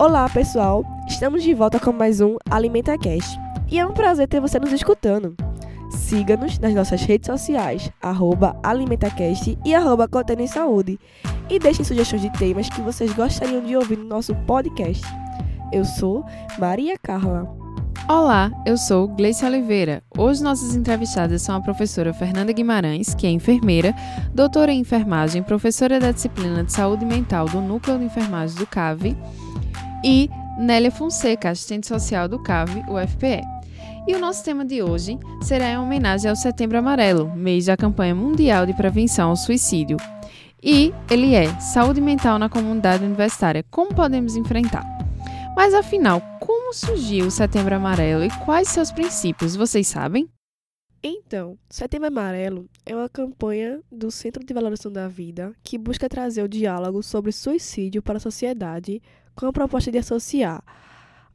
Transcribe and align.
Olá 0.00 0.26
pessoal, 0.30 0.82
estamos 1.06 1.42
de 1.42 1.52
volta 1.52 1.78
com 1.78 1.92
mais 1.92 2.22
um 2.22 2.38
Alimenta 2.50 2.96
Cast 2.96 3.38
e 3.70 3.78
é 3.78 3.84
um 3.84 3.92
prazer 3.92 4.26
ter 4.26 4.40
você 4.40 4.58
nos 4.58 4.72
escutando. 4.72 5.36
Siga-nos 5.90 6.58
nas 6.58 6.74
nossas 6.74 7.02
redes 7.02 7.26
sociais, 7.26 7.92
arroba 8.00 8.58
AlimentaCast 8.62 9.58
e 9.62 9.74
arroba 9.74 10.08
Saúde. 10.48 10.98
E 11.50 11.58
deixem 11.58 11.84
sugestões 11.84 12.22
de 12.22 12.30
temas 12.30 12.70
que 12.70 12.80
vocês 12.80 13.12
gostariam 13.12 13.62
de 13.62 13.76
ouvir 13.76 13.98
no 13.98 14.06
nosso 14.06 14.34
podcast. 14.46 15.04
Eu 15.70 15.84
sou 15.84 16.24
Maria 16.58 16.96
Carla. 16.96 17.46
Olá, 18.08 18.50
eu 18.64 18.78
sou 18.78 19.06
Gleice 19.06 19.44
Oliveira. 19.44 20.02
Hoje 20.16 20.42
nossas 20.42 20.74
entrevistadas 20.74 21.42
são 21.42 21.56
a 21.56 21.60
professora 21.60 22.14
Fernanda 22.14 22.54
Guimarães, 22.54 23.14
que 23.14 23.26
é 23.26 23.30
enfermeira, 23.30 23.94
doutora 24.34 24.72
em 24.72 24.80
enfermagem, 24.80 25.42
professora 25.42 26.00
da 26.00 26.10
disciplina 26.10 26.64
de 26.64 26.72
saúde 26.72 27.04
mental 27.04 27.44
do 27.44 27.60
Núcleo 27.60 27.98
de 27.98 28.06
Enfermagem 28.06 28.56
do 28.56 28.66
CAV, 28.66 29.14
e 30.04 30.30
Nélia 30.58 30.90
Fonseca, 30.90 31.50
assistente 31.50 31.86
social 31.86 32.28
do 32.28 32.42
CAV, 32.42 32.84
UFPE. 32.88 33.42
E 34.06 34.14
o 34.14 34.18
nosso 34.18 34.44
tema 34.44 34.64
de 34.64 34.82
hoje 34.82 35.18
será 35.42 35.70
em 35.70 35.78
homenagem 35.78 36.28
ao 36.28 36.36
Setembro 36.36 36.78
Amarelo, 36.78 37.30
mês 37.36 37.66
da 37.66 37.76
campanha 37.76 38.14
mundial 38.14 38.66
de 38.66 38.74
prevenção 38.74 39.30
ao 39.30 39.36
suicídio. 39.36 39.96
E 40.62 40.92
ele 41.10 41.34
é 41.34 41.48
Saúde 41.60 42.00
Mental 42.00 42.38
na 42.38 42.48
Comunidade 42.48 43.04
Universitária. 43.04 43.64
Como 43.70 43.94
podemos 43.94 44.36
enfrentar? 44.36 44.84
Mas 45.56 45.74
afinal, 45.74 46.20
como 46.40 46.72
surgiu 46.72 47.26
o 47.26 47.30
Setembro 47.30 47.74
Amarelo 47.74 48.24
e 48.24 48.30
quais 48.44 48.68
seus 48.68 48.90
princípios, 48.90 49.56
vocês 49.56 49.86
sabem? 49.86 50.28
Então, 51.02 51.58
Setembro 51.70 52.08
Amarelo 52.08 52.68
é 52.84 52.94
uma 52.94 53.08
campanha 53.08 53.80
do 53.90 54.10
Centro 54.10 54.44
de 54.44 54.52
Valorização 54.52 54.92
da 54.92 55.08
Vida 55.08 55.54
que 55.64 55.78
busca 55.78 56.10
trazer 56.10 56.42
o 56.42 56.48
diálogo 56.48 57.02
sobre 57.02 57.32
suicídio 57.32 58.02
para 58.02 58.18
a 58.18 58.20
sociedade 58.20 59.00
com 59.34 59.46
a 59.46 59.52
proposta 59.52 59.90
de 59.90 59.96
associar 59.96 60.62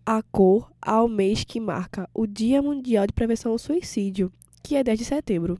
a 0.05 0.22
cor 0.22 0.72
ao 0.80 1.07
mês 1.07 1.44
que 1.44 1.59
marca 1.59 2.07
o 2.13 2.27
Dia 2.27 2.61
Mundial 2.61 3.07
de 3.07 3.13
Prevenção 3.13 3.52
ao 3.53 3.57
Suicídio, 3.57 4.31
que 4.61 4.75
é 4.75 4.83
10 4.83 4.99
de 4.99 5.05
setembro. 5.05 5.59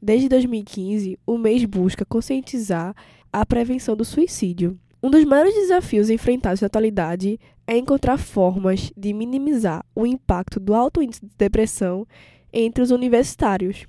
Desde 0.00 0.28
2015, 0.28 1.18
o 1.26 1.38
mês 1.38 1.64
busca 1.64 2.04
conscientizar 2.04 2.94
a 3.32 3.46
prevenção 3.46 3.96
do 3.96 4.04
suicídio. 4.04 4.78
Um 5.02 5.08
dos 5.08 5.24
maiores 5.24 5.54
desafios 5.54 6.10
enfrentados 6.10 6.60
na 6.60 6.66
atualidade 6.66 7.40
é 7.66 7.78
encontrar 7.78 8.18
formas 8.18 8.92
de 8.94 9.14
minimizar 9.14 9.86
o 9.94 10.06
impacto 10.06 10.60
do 10.60 10.74
alto 10.74 11.00
índice 11.00 11.24
de 11.24 11.30
depressão 11.38 12.06
entre 12.52 12.82
os 12.82 12.90
universitários. 12.90 13.86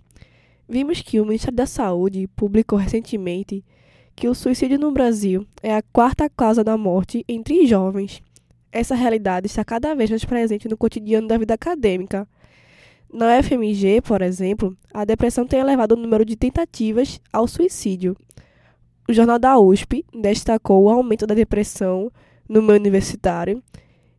Vimos 0.67 1.01
que 1.01 1.19
o 1.19 1.25
Ministério 1.25 1.55
da 1.55 1.65
Saúde 1.65 2.27
publicou 2.35 2.77
recentemente 2.77 3.63
que 4.15 4.27
o 4.27 4.35
suicídio 4.35 4.79
no 4.79 4.91
Brasil 4.91 5.45
é 5.61 5.73
a 5.73 5.81
quarta 5.81 6.29
causa 6.29 6.63
da 6.63 6.75
morte 6.75 7.23
entre 7.27 7.65
jovens. 7.67 8.21
Essa 8.71 8.95
realidade 8.95 9.45
está 9.45 9.63
cada 9.63 9.93
vez 9.93 10.09
mais 10.09 10.25
presente 10.25 10.67
no 10.67 10.75
cotidiano 10.75 11.27
da 11.27 11.37
vida 11.37 11.53
acadêmica. 11.53 12.27
Na 13.13 13.37
UFMG, 13.37 14.01
por 14.01 14.21
exemplo, 14.21 14.75
a 14.93 15.05
depressão 15.05 15.47
tem 15.47 15.59
elevado 15.59 15.93
o 15.93 15.97
número 15.97 16.25
de 16.25 16.35
tentativas 16.35 17.21
ao 17.31 17.47
suicídio. 17.47 18.17
O 19.07 19.13
Jornal 19.13 19.39
da 19.39 19.57
USP 19.57 20.03
destacou 20.13 20.83
o 20.83 20.89
aumento 20.89 21.25
da 21.25 21.33
depressão 21.33 22.11
no 22.49 22.61
meio 22.61 22.79
universitário 22.79 23.63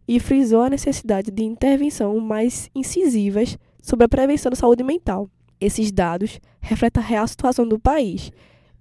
e 0.06 0.18
frisou 0.18 0.62
a 0.62 0.70
necessidade 0.70 1.30
de 1.30 1.42
intervenção 1.42 2.18
mais 2.18 2.70
incisivas 2.74 3.58
sobre 3.88 4.04
a 4.04 4.08
prevenção 4.08 4.50
da 4.50 4.56
saúde 4.56 4.84
mental. 4.84 5.28
Esses 5.60 5.90
dados 5.90 6.38
refletem 6.60 7.02
a 7.02 7.06
real 7.06 7.26
situação 7.26 7.66
do 7.66 7.78
país 7.78 8.30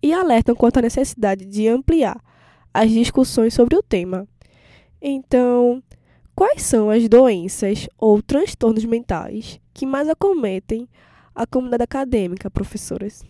e 0.01 0.13
alertam 0.13 0.55
quanto 0.55 0.77
à 0.77 0.81
necessidade 0.81 1.45
de 1.45 1.67
ampliar 1.67 2.21
as 2.73 2.91
discussões 2.91 3.53
sobre 3.53 3.75
o 3.75 3.81
tema. 3.81 4.27
Então, 5.01 5.81
quais 6.35 6.61
são 6.61 6.89
as 6.89 7.07
doenças 7.07 7.87
ou 7.97 8.21
transtornos 8.21 8.85
mentais 8.85 9.59
que 9.73 9.85
mais 9.85 10.07
acometem 10.09 10.87
a 11.33 11.47
comunidade 11.47 11.83
acadêmica, 11.83 12.51
professoras? 12.51 13.23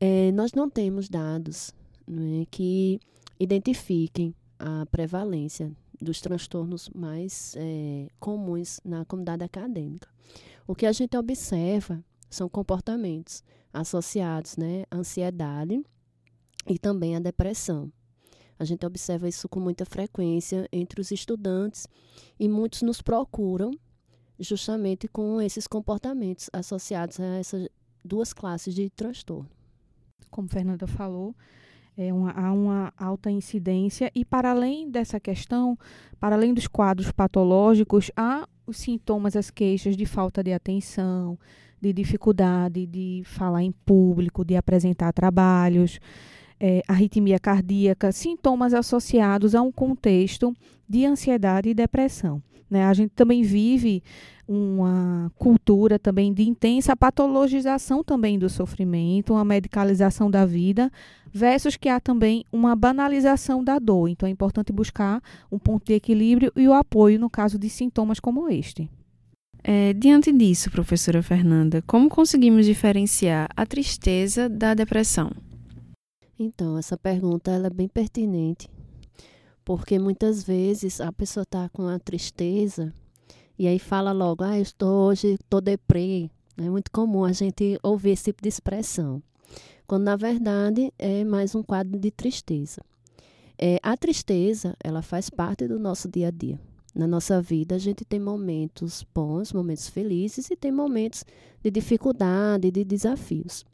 É, 0.00 0.32
nós 0.32 0.52
não 0.52 0.68
temos 0.68 1.08
dados 1.08 1.72
né, 2.06 2.44
que 2.50 2.98
identifiquem 3.38 4.34
a 4.58 4.86
prevalência 4.90 5.70
dos 6.02 6.20
transtornos 6.20 6.90
mais 6.90 7.54
é, 7.56 8.08
comuns 8.18 8.80
na 8.84 9.04
comunidade 9.04 9.44
acadêmica. 9.44 10.08
O 10.66 10.74
que 10.74 10.86
a 10.86 10.92
gente 10.92 11.16
observa 11.16 12.04
são 12.28 12.48
comportamentos 12.48 13.42
associados 13.72 14.56
né, 14.56 14.84
à 14.90 14.96
ansiedade 14.96 15.82
e 16.66 16.78
também 16.78 17.16
à 17.16 17.20
depressão. 17.20 17.92
A 18.58 18.64
gente 18.64 18.84
observa 18.86 19.28
isso 19.28 19.48
com 19.48 19.58
muita 19.58 19.84
frequência 19.84 20.68
entre 20.72 21.00
os 21.00 21.10
estudantes 21.10 21.88
e 22.38 22.48
muitos 22.48 22.82
nos 22.82 23.02
procuram 23.02 23.72
justamente 24.38 25.08
com 25.08 25.40
esses 25.40 25.66
comportamentos 25.66 26.48
associados 26.52 27.18
a 27.20 27.36
essas 27.36 27.68
duas 28.04 28.32
classes 28.32 28.74
de 28.74 28.90
transtorno. 28.90 29.50
Como 30.30 30.48
Fernanda 30.48 30.86
falou, 30.86 31.34
é 31.96 32.12
uma, 32.12 32.30
há 32.30 32.52
uma 32.52 32.92
alta 32.96 33.30
incidência 33.30 34.10
e 34.14 34.24
para 34.24 34.50
além 34.50 34.90
dessa 34.90 35.20
questão, 35.20 35.78
para 36.18 36.36
além 36.36 36.54
dos 36.54 36.66
quadros 36.66 37.12
patológicos, 37.12 38.10
há 38.16 38.48
os 38.66 38.78
sintomas, 38.78 39.36
as 39.36 39.50
queixas 39.50 39.96
de 39.96 40.06
falta 40.06 40.42
de 40.42 40.52
atenção, 40.52 41.38
de 41.80 41.92
dificuldade 41.92 42.86
de 42.86 43.22
falar 43.24 43.62
em 43.62 43.72
público, 43.72 44.44
de 44.44 44.56
apresentar 44.56 45.12
trabalhos, 45.12 45.98
é, 46.64 46.80
arritmia 46.86 47.40
cardíaca, 47.40 48.12
sintomas 48.12 48.72
associados 48.72 49.52
a 49.52 49.60
um 49.60 49.72
contexto 49.72 50.54
de 50.88 51.04
ansiedade 51.04 51.68
e 51.68 51.74
depressão. 51.74 52.40
Né? 52.70 52.84
A 52.84 52.94
gente 52.94 53.10
também 53.10 53.42
vive 53.42 54.00
uma 54.46 55.32
cultura 55.36 55.98
também 55.98 56.32
de 56.32 56.48
intensa 56.48 56.96
patologização 56.96 58.04
também 58.04 58.38
do 58.38 58.48
sofrimento, 58.48 59.32
uma 59.32 59.44
medicalização 59.44 60.30
da 60.30 60.46
vida, 60.46 60.90
versus 61.32 61.76
que 61.76 61.88
há 61.88 61.98
também 61.98 62.44
uma 62.52 62.76
banalização 62.76 63.64
da 63.64 63.80
dor. 63.80 64.08
Então 64.08 64.28
é 64.28 64.30
importante 64.30 64.72
buscar 64.72 65.20
um 65.50 65.58
ponto 65.58 65.86
de 65.86 65.94
equilíbrio 65.94 66.52
e 66.54 66.68
o 66.68 66.72
apoio 66.72 67.18
no 67.18 67.28
caso 67.28 67.58
de 67.58 67.68
sintomas 67.68 68.20
como 68.20 68.48
este. 68.48 68.88
É, 69.64 69.92
diante 69.94 70.30
disso, 70.30 70.70
professora 70.70 71.22
Fernanda, 71.22 71.82
como 71.86 72.08
conseguimos 72.08 72.66
diferenciar 72.66 73.48
a 73.56 73.66
tristeza 73.66 74.48
da 74.48 74.74
depressão? 74.74 75.30
Então, 76.42 76.76
essa 76.76 76.96
pergunta 76.96 77.52
ela 77.52 77.68
é 77.68 77.70
bem 77.70 77.86
pertinente, 77.86 78.68
porque 79.64 79.96
muitas 79.96 80.42
vezes 80.42 81.00
a 81.00 81.12
pessoa 81.12 81.44
está 81.44 81.68
com 81.68 81.86
a 81.86 82.00
tristeza 82.00 82.92
e 83.56 83.68
aí 83.68 83.78
fala 83.78 84.10
logo, 84.10 84.42
ah, 84.42 84.58
eu 84.58 84.62
estou 84.62 85.06
hoje, 85.06 85.34
estou 85.34 85.60
deprê. 85.60 86.28
É 86.56 86.68
muito 86.68 86.90
comum 86.90 87.24
a 87.24 87.32
gente 87.32 87.78
ouvir 87.80 88.10
esse 88.10 88.24
tipo 88.24 88.42
de 88.42 88.48
expressão, 88.48 89.22
quando 89.86 90.02
na 90.02 90.16
verdade 90.16 90.92
é 90.98 91.22
mais 91.22 91.54
um 91.54 91.62
quadro 91.62 91.96
de 91.96 92.10
tristeza. 92.10 92.82
É, 93.56 93.78
a 93.80 93.96
tristeza, 93.96 94.76
ela 94.82 95.00
faz 95.00 95.30
parte 95.30 95.68
do 95.68 95.78
nosso 95.78 96.08
dia 96.08 96.26
a 96.26 96.30
dia. 96.32 96.58
Na 96.92 97.06
nossa 97.06 97.40
vida, 97.40 97.76
a 97.76 97.78
gente 97.78 98.04
tem 98.04 98.18
momentos 98.18 99.06
bons, 99.14 99.52
momentos 99.52 99.88
felizes 99.88 100.50
e 100.50 100.56
tem 100.56 100.72
momentos 100.72 101.24
de 101.62 101.70
dificuldade, 101.70 102.68
de 102.72 102.84
desafios. 102.84 103.64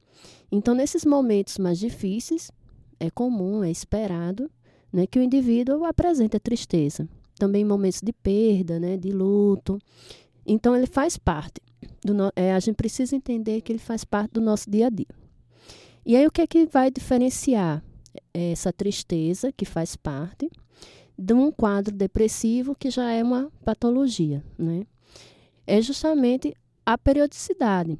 Então, 0.50 0.74
nesses 0.74 1.04
momentos 1.04 1.58
mais 1.58 1.78
difíceis, 1.78 2.50
é 3.00 3.10
comum, 3.10 3.62
é 3.62 3.70
esperado 3.70 4.50
né, 4.92 5.06
que 5.06 5.18
o 5.18 5.22
indivíduo 5.22 5.84
apresente 5.84 6.36
a 6.36 6.40
tristeza. 6.40 7.08
Também 7.38 7.64
momentos 7.64 8.00
de 8.02 8.12
perda, 8.12 8.80
né, 8.80 8.96
de 8.96 9.10
luto. 9.10 9.78
Então, 10.46 10.74
ele 10.74 10.86
faz 10.86 11.16
parte. 11.16 11.60
No... 12.04 12.32
é, 12.34 12.52
a 12.52 12.60
gente 12.60 12.76
precisa 12.76 13.14
entender 13.14 13.60
que 13.60 13.72
ele 13.72 13.78
faz 13.78 14.04
parte 14.04 14.32
do 14.32 14.40
nosso 14.40 14.68
dia 14.70 14.86
a 14.86 14.90
dia. 14.90 15.06
E 16.04 16.16
aí, 16.16 16.26
o 16.26 16.30
que 16.30 16.42
é 16.42 16.46
que 16.46 16.66
vai 16.66 16.90
diferenciar 16.90 17.84
essa 18.32 18.72
tristeza, 18.72 19.52
que 19.52 19.64
faz 19.64 19.94
parte, 19.94 20.50
de 21.16 21.34
um 21.34 21.50
quadro 21.50 21.94
depressivo 21.94 22.74
que 22.74 22.90
já 22.90 23.10
é 23.10 23.22
uma 23.22 23.50
patologia, 23.64 24.42
né? 24.56 24.86
É 25.66 25.82
justamente 25.82 26.54
a 26.86 26.96
periodicidade. 26.96 27.98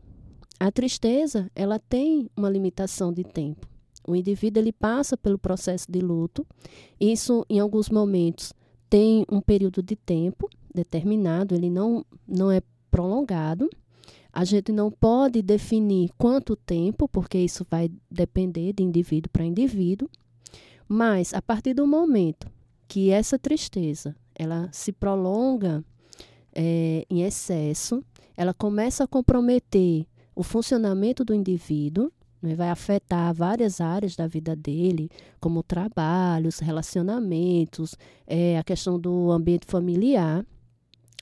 A 0.58 0.70
tristeza, 0.72 1.50
ela 1.54 1.78
tem 1.78 2.30
uma 2.36 2.48
limitação 2.48 3.12
de 3.12 3.24
tempo. 3.24 3.68
O 4.08 4.16
indivíduo 4.16 4.62
ele 4.62 4.72
passa 4.72 5.16
pelo 5.16 5.38
processo 5.38 5.90
de 5.90 6.00
luto. 6.00 6.46
Isso, 6.99 7.44
em 7.49 7.60
alguns 7.60 7.90
momentos, 7.90 8.55
tem 8.88 9.26
um 9.31 9.40
período 9.40 9.82
de 9.82 9.94
tempo 9.94 10.49
determinado, 10.75 11.55
ele 11.55 11.69
não, 11.69 12.05
não 12.26 12.50
é 12.50 12.62
prolongado. 12.90 13.69
A 14.32 14.44
gente 14.44 14.72
não 14.72 14.90
pode 14.90 15.43
definir 15.43 16.10
quanto 16.16 16.56
tempo, 16.56 17.06
porque 17.08 17.38
isso 17.38 17.66
vai 17.70 17.90
depender 18.10 18.72
de 18.72 18.82
indivíduo 18.82 19.31
para 19.31 19.44
indivíduo. 19.44 20.08
Mas, 20.88 21.34
a 21.34 21.43
partir 21.43 21.75
do 21.75 21.87
momento 21.87 22.50
que 22.87 23.10
essa 23.10 23.38
tristeza 23.38 24.16
ela 24.34 24.70
se 24.72 24.90
prolonga 24.90 25.84
é, 26.55 27.05
em 27.10 27.22
excesso, 27.25 28.02
ela 28.37 28.55
começa 28.55 29.05
a 29.05 29.06
comprometer 29.06 30.06
o 30.34 30.43
funcionamento 30.43 31.25
do 31.25 31.34
indivíduo, 31.34 32.10
né, 32.43 32.55
vai 32.55 32.70
afetar 32.70 33.35
várias 33.35 33.81
áreas 33.81 34.17
da 34.17 34.26
vida 34.26 34.55
dele, 34.55 35.11
como 35.40 35.61
o 35.61 35.62
trabalho, 35.62 36.49
os 36.49 36.58
relacionamentos, 36.58 37.96
é, 38.26 38.58
a 38.58 38.64
questão 38.64 38.99
do 38.99 39.31
ambiente 39.31 39.67
familiar. 39.67 40.44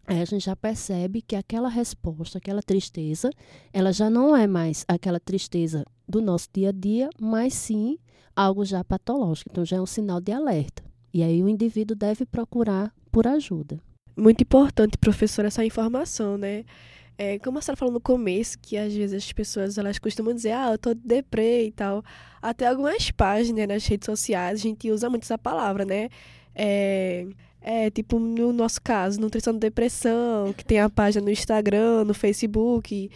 Aí 0.06 0.20
a 0.20 0.24
gente 0.24 0.44
já 0.44 0.54
percebe 0.54 1.20
que 1.20 1.34
aquela 1.34 1.68
resposta, 1.68 2.38
aquela 2.38 2.62
tristeza, 2.62 3.30
ela 3.72 3.92
já 3.92 4.08
não 4.08 4.36
é 4.36 4.46
mais 4.46 4.84
aquela 4.86 5.18
tristeza 5.18 5.84
do 6.08 6.22
nosso 6.22 6.48
dia 6.52 6.68
a 6.68 6.72
dia, 6.72 7.10
mas 7.20 7.54
sim 7.54 7.98
algo 8.34 8.64
já 8.64 8.84
patológico. 8.84 9.50
Então 9.50 9.64
já 9.64 9.78
é 9.78 9.80
um 9.80 9.86
sinal 9.86 10.20
de 10.20 10.30
alerta. 10.30 10.84
E 11.12 11.22
aí 11.22 11.42
o 11.42 11.48
indivíduo 11.48 11.96
deve 11.96 12.24
procurar 12.26 12.94
por 13.10 13.26
ajuda. 13.26 13.80
Muito 14.16 14.42
importante, 14.42 14.96
professor, 14.96 15.44
essa 15.44 15.64
informação, 15.64 16.38
né? 16.38 16.64
É, 17.18 17.38
como 17.38 17.58
a 17.58 17.62
senhora 17.62 17.78
falou 17.78 17.94
no 17.94 18.00
começo, 18.00 18.58
que 18.60 18.76
às 18.76 18.92
vezes 18.92 19.24
as 19.24 19.32
pessoas 19.32 19.78
elas 19.78 19.98
costumam 19.98 20.34
dizer, 20.34 20.52
ah, 20.52 20.72
eu 20.72 20.78
tô 20.78 20.92
de 20.92 21.00
deprê 21.02 21.66
e 21.66 21.72
tal. 21.72 22.04
Até 22.42 22.66
algumas 22.66 23.10
páginas 23.10 23.66
nas 23.66 23.86
redes 23.86 24.06
sociais, 24.06 24.60
a 24.60 24.62
gente 24.62 24.90
usa 24.90 25.08
muito 25.08 25.22
essa 25.22 25.38
palavra, 25.38 25.84
né? 25.84 26.10
É, 26.54 27.26
é, 27.60 27.90
tipo, 27.90 28.18
no 28.18 28.52
nosso 28.52 28.80
caso, 28.82 29.20
Nutrição 29.20 29.52
de 29.54 29.60
Depressão, 29.60 30.52
que 30.52 30.64
tem 30.64 30.78
a 30.78 30.88
página 30.90 31.24
no 31.24 31.30
Instagram, 31.30 32.04
no 32.04 32.14
Facebook, 32.14 33.10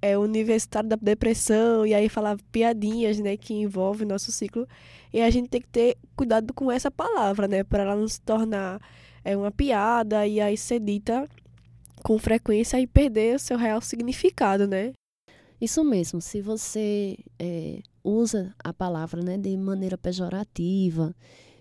é 0.00 0.16
Universitário 0.18 0.88
da 0.88 0.96
Depressão, 0.96 1.86
e 1.86 1.94
aí 1.94 2.08
falar 2.08 2.36
piadinhas, 2.52 3.18
né, 3.18 3.36
que 3.36 3.54
envolve 3.54 4.04
o 4.04 4.06
nosso 4.06 4.30
ciclo. 4.30 4.66
E 5.12 5.20
a 5.20 5.30
gente 5.30 5.48
tem 5.48 5.60
que 5.60 5.68
ter 5.68 5.96
cuidado 6.14 6.52
com 6.54 6.70
essa 6.70 6.90
palavra, 6.90 7.48
né, 7.48 7.64
para 7.64 7.82
ela 7.82 7.96
não 7.96 8.06
se 8.06 8.20
tornar 8.20 8.80
é, 9.24 9.36
uma 9.36 9.50
piada 9.50 10.26
e 10.26 10.40
aí 10.40 10.56
ser 10.56 10.78
dita 10.78 11.28
com 12.06 12.20
frequência 12.20 12.80
e 12.80 12.86
perder 12.86 13.34
o 13.34 13.38
seu 13.40 13.58
real 13.58 13.80
significado, 13.80 14.68
né? 14.68 14.92
Isso 15.60 15.82
mesmo, 15.82 16.20
se 16.20 16.40
você 16.40 17.18
é, 17.36 17.80
usa 18.04 18.54
a 18.62 18.72
palavra 18.72 19.20
né, 19.20 19.36
de 19.36 19.56
maneira 19.56 19.98
pejorativa 19.98 21.12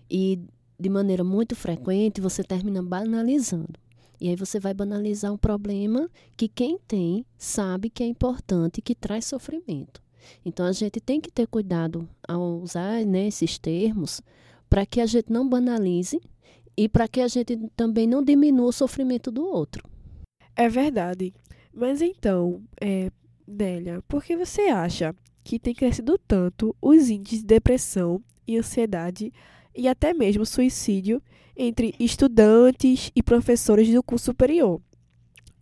e 0.08 0.40
de 0.80 0.88
maneira 0.88 1.24
muito 1.24 1.56
frequente, 1.56 2.22
você 2.22 2.44
termina 2.44 2.84
banalizando. 2.84 3.74
E 4.22 4.30
aí 4.30 4.36
você 4.36 4.60
vai 4.60 4.72
banalizar 4.72 5.34
um 5.34 5.38
problema 5.38 6.08
que 6.38 6.48
quem 6.48 6.78
tem 6.78 7.26
sabe 7.40 7.90
que 7.90 8.04
é 8.04 8.06
importante 8.06 8.78
e 8.78 8.82
que 8.84 8.94
traz 8.94 9.26
sofrimento. 9.26 10.00
Então 10.46 10.68
a 10.68 10.72
gente 10.72 11.02
tem 11.02 11.20
que 11.20 11.32
ter 11.32 11.48
cuidado 11.48 12.08
ao 12.28 12.60
usar 12.60 13.04
né, 13.04 13.26
esses 13.26 13.58
termos 13.58 14.22
para 14.70 14.86
que 14.86 15.02
a 15.02 15.08
gente 15.08 15.34
não 15.34 15.50
banalize 15.50 16.22
e 16.78 16.88
para 16.88 17.08
que 17.08 17.22
a 17.22 17.28
gente 17.28 17.58
também 17.76 18.06
não 18.06 18.24
diminua 18.24 18.68
o 18.68 18.72
sofrimento 18.72 19.32
do 19.32 19.44
outro. 19.44 19.95
É 20.56 20.70
verdade. 20.70 21.34
Mas 21.74 22.02
então, 22.02 22.64
é, 22.80 23.12
Nélia, 23.46 24.02
por 24.08 24.24
que 24.24 24.38
você 24.38 24.64
acha 24.64 25.14
que 25.44 25.60
tem 25.60 25.74
crescido 25.74 26.18
tanto 26.18 26.76
os 26.82 27.10
índices 27.10 27.40
de 27.40 27.46
depressão 27.46 28.22
e 28.48 28.58
ansiedade 28.58 29.34
e 29.76 29.88
até 29.88 30.14
mesmo 30.14 30.46
suicídio 30.46 31.22
entre 31.58 31.94
estudantes 32.00 33.12
e 33.16 33.22
professores 33.22 33.92
do 33.92 34.02
curso 34.02 34.26
superior? 34.26 34.82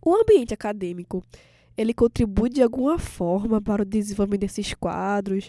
O 0.00 0.14
ambiente 0.14 0.54
acadêmico, 0.54 1.22
ele 1.76 1.92
contribui 1.92 2.48
de 2.48 2.62
alguma 2.62 2.98
forma 2.98 3.60
para 3.60 3.82
o 3.82 3.86
desenvolvimento 3.86 4.42
desses 4.42 4.72
quadros? 4.74 5.48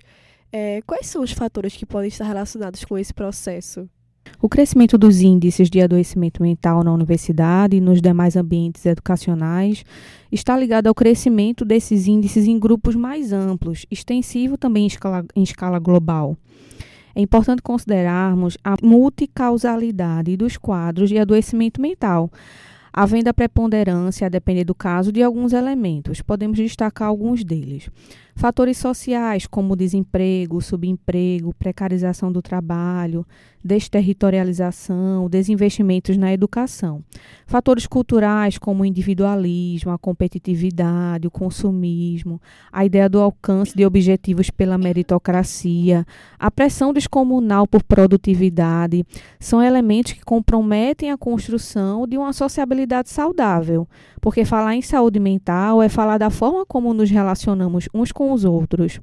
É, 0.51 0.81
quais 0.83 1.07
são 1.07 1.21
os 1.21 1.31
fatores 1.31 1.75
que 1.75 1.85
podem 1.85 2.07
estar 2.07 2.25
relacionados 2.25 2.83
com 2.83 2.97
esse 2.97 3.13
processo? 3.13 3.89
O 4.41 4.49
crescimento 4.49 4.97
dos 4.97 5.21
índices 5.21 5.69
de 5.69 5.81
adoecimento 5.81 6.41
mental 6.43 6.83
na 6.83 6.93
universidade 6.93 7.77
e 7.77 7.81
nos 7.81 8.01
demais 8.01 8.35
ambientes 8.35 8.85
educacionais 8.85 9.83
está 10.31 10.57
ligado 10.57 10.87
ao 10.87 10.93
crescimento 10.93 11.65
desses 11.65 12.07
índices 12.07 12.47
em 12.47 12.59
grupos 12.59 12.95
mais 12.95 13.31
amplos, 13.33 13.85
extensivo 13.89 14.57
também 14.57 14.83
em 14.83 14.87
escala, 14.87 15.25
em 15.35 15.43
escala 15.43 15.79
global. 15.79 16.37
É 17.15 17.21
importante 17.21 17.61
considerarmos 17.61 18.57
a 18.63 18.75
multicausalidade 18.83 20.35
dos 20.35 20.57
quadros 20.57 21.09
de 21.09 21.17
adoecimento 21.17 21.79
mental, 21.81 22.29
havendo 22.91 23.29
a 23.29 23.33
preponderância, 23.33 24.27
a 24.27 24.29
depender 24.29 24.65
do 24.65 24.75
caso, 24.75 25.11
de 25.11 25.23
alguns 25.23 25.53
elementos. 25.53 26.21
Podemos 26.21 26.57
destacar 26.57 27.07
alguns 27.07 27.43
deles. 27.43 27.89
Fatores 28.37 28.77
sociais, 28.77 29.47
como 29.47 29.77
desemprego, 29.77 30.61
subemprego, 30.61 31.53
precarização 31.53 32.29
do 32.29 32.41
trabalho, 32.41 33.25
desterritorialização, 33.63 35.27
desinvestimentos 35.27 36.17
na 36.17 36.31
educação. 36.31 37.01
Fatores 37.47 37.87
culturais, 37.87 38.59
como 38.59 38.83
o 38.83 38.85
individualismo, 38.85 39.91
a 39.91 39.97
competitividade, 39.97 41.27
o 41.27 41.31
consumismo, 41.31 42.39
a 42.71 42.85
ideia 42.85 43.09
do 43.09 43.19
alcance 43.19 43.75
de 43.75 43.85
objetivos 43.85 44.51
pela 44.51 44.77
meritocracia, 44.77 46.05
a 46.37 46.51
pressão 46.51 46.93
descomunal 46.93 47.65
por 47.65 47.81
produtividade, 47.81 49.03
são 49.39 49.63
elementos 49.63 50.11
que 50.11 50.23
comprometem 50.23 51.09
a 51.09 51.17
construção 51.17 52.05
de 52.05 52.17
uma 52.17 52.33
sociabilidade 52.33 53.09
saudável, 53.09 53.87
porque 54.21 54.45
falar 54.45 54.75
em 54.75 54.81
saúde 54.81 55.19
mental 55.19 55.81
é 55.81 55.89
falar 55.89 56.19
da 56.19 56.29
forma 56.29 56.65
como 56.67 56.93
nos 56.93 57.09
relacionamos 57.09 57.89
uns 57.93 58.11
com 58.11 58.24
com 58.25 58.33
os 58.33 58.43
outros. 58.43 58.99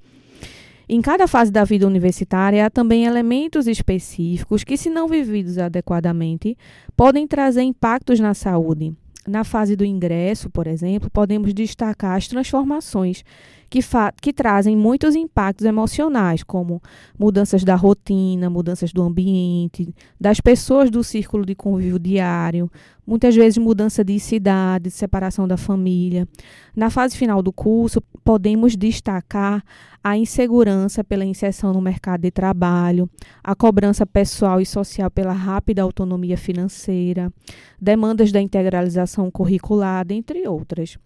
Em 0.88 1.00
cada 1.00 1.28
fase 1.28 1.50
da 1.50 1.64
vida 1.64 1.86
universitária, 1.86 2.66
há 2.66 2.70
também 2.70 3.04
elementos 3.04 3.66
específicos 3.66 4.64
que, 4.64 4.76
se 4.76 4.90
não 4.90 5.06
vividos 5.06 5.56
adequadamente, 5.58 6.56
podem 6.96 7.26
trazer 7.26 7.62
impactos 7.62 8.18
na 8.18 8.34
saúde. 8.34 8.92
Na 9.26 9.44
fase 9.44 9.76
do 9.76 9.84
ingresso, 9.84 10.50
por 10.50 10.66
exemplo, 10.66 11.08
podemos 11.08 11.54
destacar 11.54 12.16
as 12.16 12.26
transformações 12.26 13.24
que, 13.72 13.80
que 14.20 14.34
trazem 14.34 14.76
muitos 14.76 15.16
impactos 15.16 15.64
emocionais, 15.64 16.42
como 16.42 16.82
mudanças 17.18 17.64
da 17.64 17.74
rotina, 17.74 18.50
mudanças 18.50 18.92
do 18.92 19.00
ambiente, 19.00 19.94
das 20.20 20.42
pessoas 20.42 20.90
do 20.90 21.02
círculo 21.02 21.46
de 21.46 21.54
convívio 21.54 21.98
diário, 21.98 22.70
muitas 23.06 23.34
vezes 23.34 23.56
mudança 23.56 24.04
de 24.04 24.20
cidade, 24.20 24.90
separação 24.90 25.48
da 25.48 25.56
família. 25.56 26.28
Na 26.76 26.90
fase 26.90 27.16
final 27.16 27.42
do 27.42 27.50
curso, 27.50 28.02
podemos 28.22 28.76
destacar 28.76 29.64
a 30.04 30.18
insegurança 30.18 31.02
pela 31.02 31.24
inserção 31.24 31.72
no 31.72 31.80
mercado 31.80 32.20
de 32.20 32.30
trabalho, 32.30 33.08
a 33.42 33.54
cobrança 33.54 34.04
pessoal 34.04 34.60
e 34.60 34.66
social 34.66 35.10
pela 35.10 35.32
rápida 35.32 35.80
autonomia 35.80 36.36
financeira, 36.36 37.32
demandas 37.80 38.30
da 38.30 38.40
integralização 38.40 39.30
curricular, 39.30 40.04
entre 40.10 40.46
outras. 40.46 40.98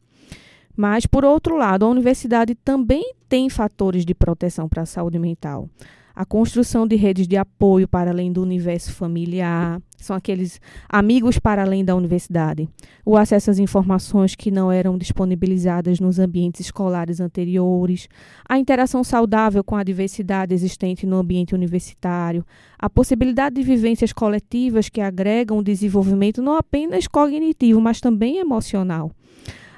Mas, 0.77 1.07
por 1.07 1.25
outro 1.25 1.57
lado, 1.57 1.85
a 1.85 1.89
universidade 1.89 2.55
também 2.55 3.15
tem 3.29 3.49
fatores 3.49 4.05
de 4.05 4.15
proteção 4.15 4.69
para 4.69 4.83
a 4.83 4.87
saúde 4.87 5.19
mental. 5.19 5.69
A 6.15 6.25
construção 6.25 6.87
de 6.87 6.97
redes 6.97 7.29
de 7.29 7.37
apoio 7.37 7.87
para 7.87 8.11
além 8.11 8.33
do 8.33 8.41
universo 8.41 8.91
familiar, 8.91 9.79
são 9.99 10.17
aqueles 10.17 10.59
amigos 10.89 11.39
para 11.39 11.61
além 11.61 11.85
da 11.85 11.95
universidade. 11.95 12.67
O 13.05 13.19
acesso 13.19 13.51
às 13.51 13.59
informações 13.59 14.35
que 14.35 14.51
não 14.51 14.73
eram 14.73 14.97
disponibilizadas 14.97 16.01
nos 16.01 16.19
ambientes 16.19 16.63
escolares 16.63 17.21
anteriores, 17.21 18.09
a 18.49 18.59
interação 18.59 19.05
saudável 19.05 19.63
com 19.63 19.77
a 19.77 19.85
diversidade 19.85 20.55
existente 20.55 21.05
no 21.05 21.19
ambiente 21.19 21.55
universitário, 21.55 22.47
a 22.79 22.89
possibilidade 22.89 23.57
de 23.57 23.63
vivências 23.63 24.11
coletivas 24.11 24.89
que 24.89 25.03
agregam 25.03 25.59
o 25.59 25.63
desenvolvimento 25.63 26.41
não 26.41 26.57
apenas 26.57 27.07
cognitivo, 27.07 27.79
mas 27.79 28.01
também 28.01 28.39
emocional. 28.39 29.13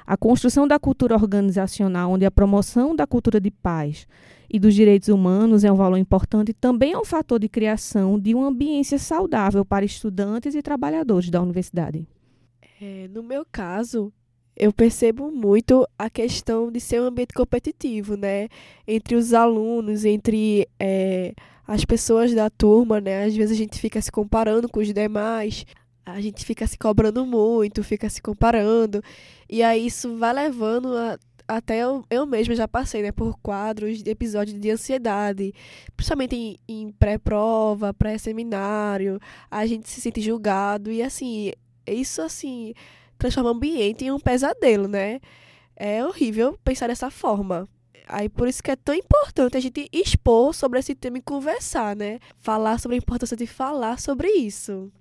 A 0.09 0.17
construção 0.17 0.67
da 0.67 0.79
cultura 0.79 1.13
organizacional, 1.13 2.09
onde 2.09 2.25
a 2.25 2.31
promoção 2.31 2.95
da 2.95 3.05
cultura 3.05 3.39
de 3.39 3.51
paz 3.51 4.07
e 4.49 4.57
dos 4.57 4.73
direitos 4.73 5.07
humanos 5.07 5.63
é 5.63 5.71
um 5.71 5.75
valor 5.75 5.97
importante, 5.97 6.51
também 6.51 6.93
é 6.93 6.97
um 6.97 7.05
fator 7.05 7.37
de 7.37 7.47
criação 7.47 8.19
de 8.19 8.33
uma 8.33 8.47
ambiência 8.47 8.97
saudável 8.97 9.63
para 9.63 9.85
estudantes 9.85 10.55
e 10.55 10.63
trabalhadores 10.63 11.29
da 11.29 11.39
universidade. 11.39 12.07
É, 12.81 13.07
no 13.13 13.21
meu 13.21 13.45
caso, 13.51 14.11
eu 14.57 14.73
percebo 14.73 15.29
muito 15.29 15.87
a 15.95 16.09
questão 16.09 16.71
de 16.71 16.79
ser 16.79 16.99
um 16.99 17.05
ambiente 17.05 17.35
competitivo, 17.35 18.17
né? 18.17 18.47
Entre 18.87 19.15
os 19.15 19.31
alunos, 19.31 20.05
entre 20.05 20.67
é, 20.79 21.35
as 21.67 21.85
pessoas 21.85 22.33
da 22.33 22.49
turma, 22.49 22.99
né? 22.99 23.25
Às 23.25 23.35
vezes 23.35 23.55
a 23.55 23.59
gente 23.59 23.77
fica 23.77 24.01
se 24.01 24.11
comparando 24.11 24.67
com 24.67 24.79
os 24.79 24.91
demais 24.91 25.67
a 26.11 26.21
gente 26.21 26.45
fica 26.45 26.65
se 26.67 26.77
cobrando 26.77 27.25
muito, 27.25 27.83
fica 27.83 28.09
se 28.09 28.21
comparando, 28.21 29.03
e 29.49 29.63
aí 29.63 29.85
isso 29.85 30.17
vai 30.17 30.33
levando 30.33 30.95
a, 30.95 31.17
até 31.49 31.79
eu, 31.79 32.05
eu 32.09 32.25
mesma 32.27 32.53
já 32.53 32.67
passei, 32.67 33.01
né, 33.01 33.11
por 33.11 33.37
quadros 33.39 34.03
de 34.03 34.09
episódios 34.11 34.59
de 34.59 34.69
ansiedade, 34.69 35.53
principalmente 35.97 36.35
em, 36.35 36.57
em 36.67 36.91
pré-prova, 36.91 37.93
pré-seminário, 37.93 39.19
a 39.49 39.65
gente 39.65 39.89
se 39.89 39.99
sente 39.99 40.21
julgado 40.21 40.91
e 40.91 41.01
assim, 41.01 41.51
isso 41.87 42.21
assim 42.21 42.73
transforma 43.17 43.49
o 43.49 43.53
ambiente 43.53 44.05
em 44.05 44.11
um 44.11 44.19
pesadelo, 44.19 44.87
né? 44.87 45.19
É 45.75 46.05
horrível 46.05 46.57
pensar 46.63 46.87
dessa 46.87 47.09
forma. 47.09 47.67
Aí 48.07 48.29
por 48.29 48.47
isso 48.47 48.63
que 48.63 48.71
é 48.71 48.75
tão 48.75 48.95
importante 48.95 49.57
a 49.57 49.59
gente 49.59 49.89
expor 49.91 50.53
sobre 50.53 50.79
esse 50.79 50.95
tema 50.95 51.17
e 51.17 51.21
conversar, 51.21 51.95
né? 51.95 52.19
Falar 52.39 52.79
sobre 52.79 52.95
a 52.95 52.97
importância 52.97 53.35
de 53.35 53.45
falar 53.45 53.99
sobre 53.99 54.29
isso. 54.29 54.91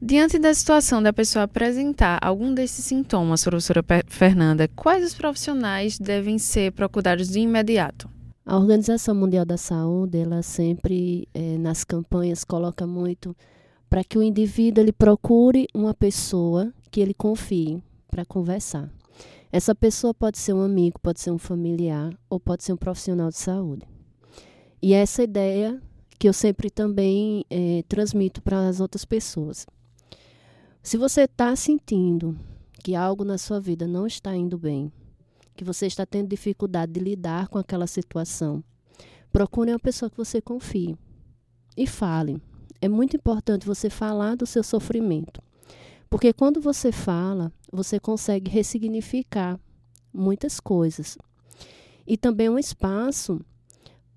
Diante 0.00 0.38
da 0.38 0.54
situação 0.54 1.02
da 1.02 1.12
pessoa 1.12 1.44
apresentar 1.44 2.18
algum 2.22 2.54
desses 2.54 2.84
sintomas, 2.84 3.44
professora 3.44 3.84
Fernanda, 4.06 4.68
quais 4.68 5.04
os 5.04 5.14
profissionais 5.14 5.98
devem 5.98 6.38
ser 6.38 6.72
procurados 6.72 7.28
de 7.28 7.40
imediato? 7.40 8.08
A 8.44 8.56
Organização 8.56 9.14
Mundial 9.14 9.44
da 9.44 9.56
Saúde, 9.56 10.18
ela 10.18 10.42
sempre 10.42 11.28
é, 11.34 11.58
nas 11.58 11.84
campanhas 11.84 12.44
coloca 12.44 12.86
muito 12.86 13.36
para 13.88 14.02
que 14.02 14.16
o 14.16 14.22
indivíduo 14.22 14.82
ele 14.82 14.92
procure 14.92 15.66
uma 15.74 15.92
pessoa 15.92 16.72
que 16.90 17.00
ele 17.00 17.12
confie 17.12 17.82
para 18.10 18.24
conversar. 18.24 18.88
Essa 19.52 19.74
pessoa 19.74 20.14
pode 20.14 20.38
ser 20.38 20.52
um 20.52 20.62
amigo, 20.62 20.98
pode 21.00 21.20
ser 21.20 21.30
um 21.30 21.38
familiar 21.38 22.12
ou 22.28 22.40
pode 22.40 22.64
ser 22.64 22.72
um 22.72 22.76
profissional 22.76 23.28
de 23.28 23.36
saúde. 23.36 23.86
E 24.80 24.94
essa 24.94 25.22
ideia 25.22 25.80
que 26.20 26.28
eu 26.28 26.34
sempre 26.34 26.68
também 26.68 27.46
é, 27.48 27.82
transmito 27.88 28.42
para 28.42 28.68
as 28.68 28.78
outras 28.78 29.06
pessoas. 29.06 29.66
Se 30.82 30.98
você 30.98 31.22
está 31.22 31.56
sentindo 31.56 32.38
que 32.84 32.94
algo 32.94 33.24
na 33.24 33.38
sua 33.38 33.58
vida 33.58 33.86
não 33.86 34.06
está 34.06 34.36
indo 34.36 34.58
bem, 34.58 34.92
que 35.56 35.64
você 35.64 35.86
está 35.86 36.04
tendo 36.04 36.28
dificuldade 36.28 36.92
de 36.92 37.00
lidar 37.00 37.48
com 37.48 37.56
aquela 37.56 37.86
situação, 37.86 38.62
procure 39.32 39.72
uma 39.72 39.78
pessoa 39.78 40.10
que 40.10 40.16
você 40.18 40.42
confie 40.42 40.94
e 41.74 41.86
fale. 41.86 42.36
É 42.82 42.88
muito 42.88 43.16
importante 43.16 43.66
você 43.66 43.88
falar 43.88 44.36
do 44.36 44.44
seu 44.44 44.62
sofrimento, 44.62 45.40
porque 46.10 46.34
quando 46.34 46.60
você 46.60 46.92
fala, 46.92 47.50
você 47.72 47.98
consegue 47.98 48.50
ressignificar 48.50 49.58
muitas 50.12 50.60
coisas. 50.60 51.16
E 52.06 52.18
também 52.18 52.50
um 52.50 52.58
espaço 52.58 53.40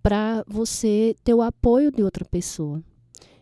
para 0.03 0.43
você 0.45 1.15
ter 1.23 1.33
o 1.33 1.41
apoio 1.41 1.89
de 1.89 2.03
outra 2.03 2.25
pessoa. 2.25 2.83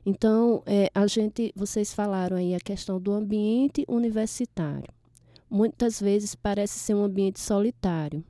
Então, 0.05 0.61
é, 0.67 0.91
a 0.93 1.07
gente, 1.07 1.51
vocês 1.55 1.91
falaram 1.91 2.37
aí 2.37 2.53
a 2.53 2.59
questão 2.59 3.01
do 3.01 3.11
ambiente 3.11 3.83
universitário. 3.87 4.87
Muitas 5.49 5.99
vezes 5.99 6.35
parece 6.35 6.77
ser 6.77 6.93
um 6.93 7.03
ambiente 7.03 7.39
solitário. 7.39 8.23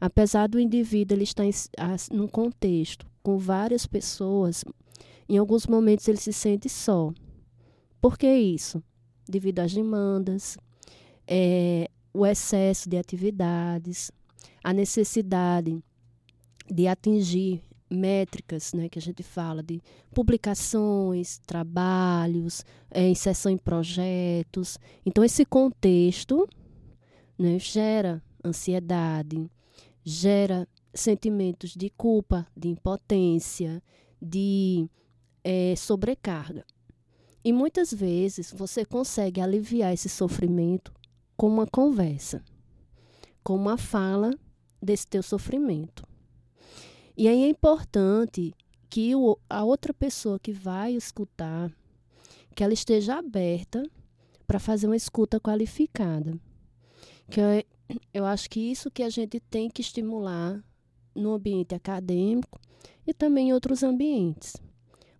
Apesar 0.00 0.48
do 0.48 0.58
indivíduo 0.58 1.14
ele 1.16 1.24
estar 1.24 1.44
em, 1.44 1.52
a, 1.78 1.94
num 2.10 2.26
contexto 2.26 3.06
com 3.22 3.36
várias 3.36 3.86
pessoas, 3.86 4.64
em 5.28 5.36
alguns 5.36 5.66
momentos 5.66 6.08
ele 6.08 6.18
se 6.18 6.32
sente 6.32 6.68
só. 6.70 7.12
Por 8.00 8.16
que 8.16 8.32
isso? 8.32 8.82
Devido 9.28 9.58
às 9.60 9.74
demandas, 9.74 10.56
é, 11.26 11.90
o 12.14 12.24
excesso 12.24 12.88
de 12.88 12.96
atividades, 12.96 14.10
a 14.64 14.72
necessidade 14.72 15.82
de 16.70 16.86
atingir 16.86 17.62
métricas, 17.90 18.72
né, 18.72 18.88
que 18.88 18.98
a 18.98 19.02
gente 19.02 19.22
fala 19.22 19.62
de 19.62 19.80
publicações, 20.14 21.38
trabalhos, 21.46 22.64
é, 22.90 23.08
inserção 23.08 23.50
em 23.50 23.56
projetos. 23.56 24.78
Então, 25.04 25.24
esse 25.24 25.44
contexto 25.44 26.48
né, 27.38 27.58
gera 27.58 28.22
ansiedade, 28.44 29.50
gera 30.04 30.68
sentimentos 30.92 31.74
de 31.74 31.90
culpa, 31.90 32.46
de 32.56 32.68
impotência, 32.68 33.82
de 34.20 34.88
é, 35.44 35.74
sobrecarga. 35.76 36.64
E 37.44 37.52
muitas 37.52 37.92
vezes 37.92 38.52
você 38.52 38.84
consegue 38.84 39.40
aliviar 39.40 39.94
esse 39.94 40.08
sofrimento 40.08 40.92
com 41.36 41.46
uma 41.46 41.66
conversa, 41.66 42.42
com 43.42 43.54
uma 43.54 43.78
fala 43.78 44.30
desse 44.82 45.06
teu 45.06 45.22
sofrimento. 45.22 46.02
E 47.18 47.26
aí 47.26 47.42
é 47.42 47.48
importante 47.48 48.54
que 48.88 49.12
o, 49.16 49.36
a 49.50 49.64
outra 49.64 49.92
pessoa 49.92 50.38
que 50.38 50.52
vai 50.52 50.92
escutar, 50.92 51.68
que 52.54 52.62
ela 52.62 52.72
esteja 52.72 53.18
aberta 53.18 53.82
para 54.46 54.60
fazer 54.60 54.86
uma 54.86 54.94
escuta 54.94 55.40
qualificada. 55.40 56.38
Que 57.28 57.40
eu, 57.40 57.64
eu 58.14 58.24
acho 58.24 58.48
que 58.48 58.60
isso 58.60 58.88
que 58.88 59.02
a 59.02 59.10
gente 59.10 59.40
tem 59.40 59.68
que 59.68 59.80
estimular 59.80 60.62
no 61.12 61.34
ambiente 61.34 61.74
acadêmico 61.74 62.60
e 63.04 63.12
também 63.12 63.48
em 63.48 63.52
outros 63.52 63.82
ambientes. 63.82 64.54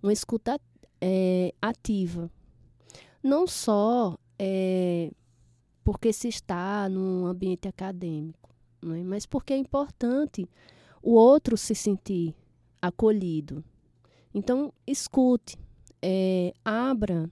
Uma 0.00 0.12
escuta 0.12 0.60
é, 1.00 1.52
ativa. 1.60 2.30
Não 3.20 3.44
só 3.44 4.16
é, 4.38 5.10
porque 5.82 6.12
se 6.12 6.28
está 6.28 6.88
num 6.88 7.26
ambiente 7.26 7.66
acadêmico, 7.66 8.54
é? 8.84 9.02
mas 9.02 9.26
porque 9.26 9.52
é 9.52 9.56
importante 9.56 10.48
o 11.02 11.12
outro 11.12 11.56
se 11.56 11.74
sentir 11.74 12.34
acolhido. 12.80 13.64
Então, 14.34 14.72
escute, 14.86 15.56
é, 16.02 16.52
abra 16.64 17.30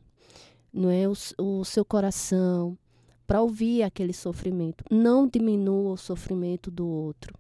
não 0.73 0.91
é, 0.91 1.09
o, 1.09 1.15
o 1.39 1.65
seu 1.65 1.85
coração 1.85 2.77
para 3.27 3.41
ouvir 3.41 3.83
aquele 3.83 4.13
sofrimento. 4.13 4.85
Não 4.91 5.27
diminua 5.27 5.93
o 5.93 5.97
sofrimento 5.97 6.71
do 6.71 6.87
outro. 6.87 7.35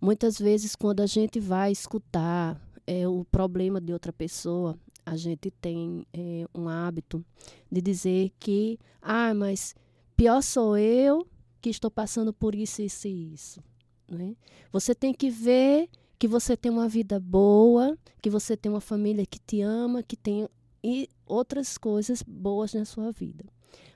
Muitas 0.00 0.38
vezes, 0.38 0.76
quando 0.76 1.00
a 1.00 1.06
gente 1.06 1.40
vai 1.40 1.72
escutar 1.72 2.60
é, 2.86 3.06
o 3.08 3.24
problema 3.24 3.80
de 3.80 3.92
outra 3.92 4.12
pessoa, 4.12 4.78
a 5.04 5.16
gente 5.16 5.50
tem 5.50 6.06
é, 6.12 6.46
um 6.54 6.68
hábito 6.68 7.24
de 7.70 7.80
dizer 7.80 8.30
que, 8.38 8.78
ah, 9.02 9.34
mas 9.34 9.74
pior 10.16 10.40
sou 10.42 10.78
eu 10.78 11.26
que 11.60 11.70
estou 11.70 11.90
passando 11.90 12.32
por 12.32 12.54
isso, 12.54 12.80
isso 12.80 13.08
e 13.08 13.34
isso. 13.34 13.62
Né? 14.08 14.34
Você 14.72 14.94
tem 14.94 15.12
que 15.12 15.30
ver 15.30 15.88
que 16.18 16.26
você 16.26 16.56
tem 16.56 16.70
uma 16.70 16.88
vida 16.88 17.20
boa, 17.20 17.96
que 18.20 18.28
você 18.28 18.56
tem 18.56 18.70
uma 18.70 18.80
família 18.80 19.24
que 19.24 19.38
te 19.38 19.60
ama, 19.60 20.02
que 20.02 20.16
tem 20.16 20.48
e 20.82 21.08
outras 21.26 21.76
coisas 21.76 22.22
boas 22.22 22.74
na 22.74 22.84
sua 22.84 23.12
vida. 23.12 23.44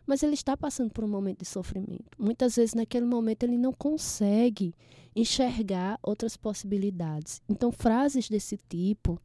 Mas 0.07 0.23
ele 0.23 0.35
está 0.35 0.57
passando 0.57 0.91
por 0.91 1.05
um 1.05 1.09
momento 1.09 1.41
de 1.41 1.45
sofrimento. 1.45 2.05
Muitas 2.19 2.57
vezes, 2.57 2.75
naquele 2.75 3.07
momento, 3.07 3.45
ele 3.45 3.57
não 3.57 3.73
consegue 3.73 4.75
enxergar 5.15 5.99
outras 6.03 6.37
possibilidades. 6.37 7.41
Então, 7.49 7.71
frases 7.71 8.29
desse 8.29 8.59
tipo, 8.69 9.21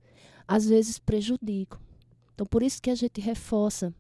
às 0.48 0.66
vezes, 0.68 1.00
prejudicam. 1.00 1.80
Então, 2.34 2.46
por 2.46 2.62
isso 2.62 2.82
que 2.82 2.92
a 2.92 2.96
gente 2.96 3.20
reforça 3.20 3.94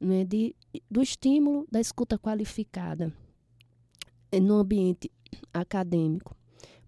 né, 0.00 0.24
de, 0.24 0.54
do 0.90 1.00
estímulo 1.00 1.66
da 1.70 1.80
escuta 1.80 2.18
qualificada 2.18 3.12
no 4.42 4.56
ambiente 4.56 5.10
acadêmico, 5.52 6.36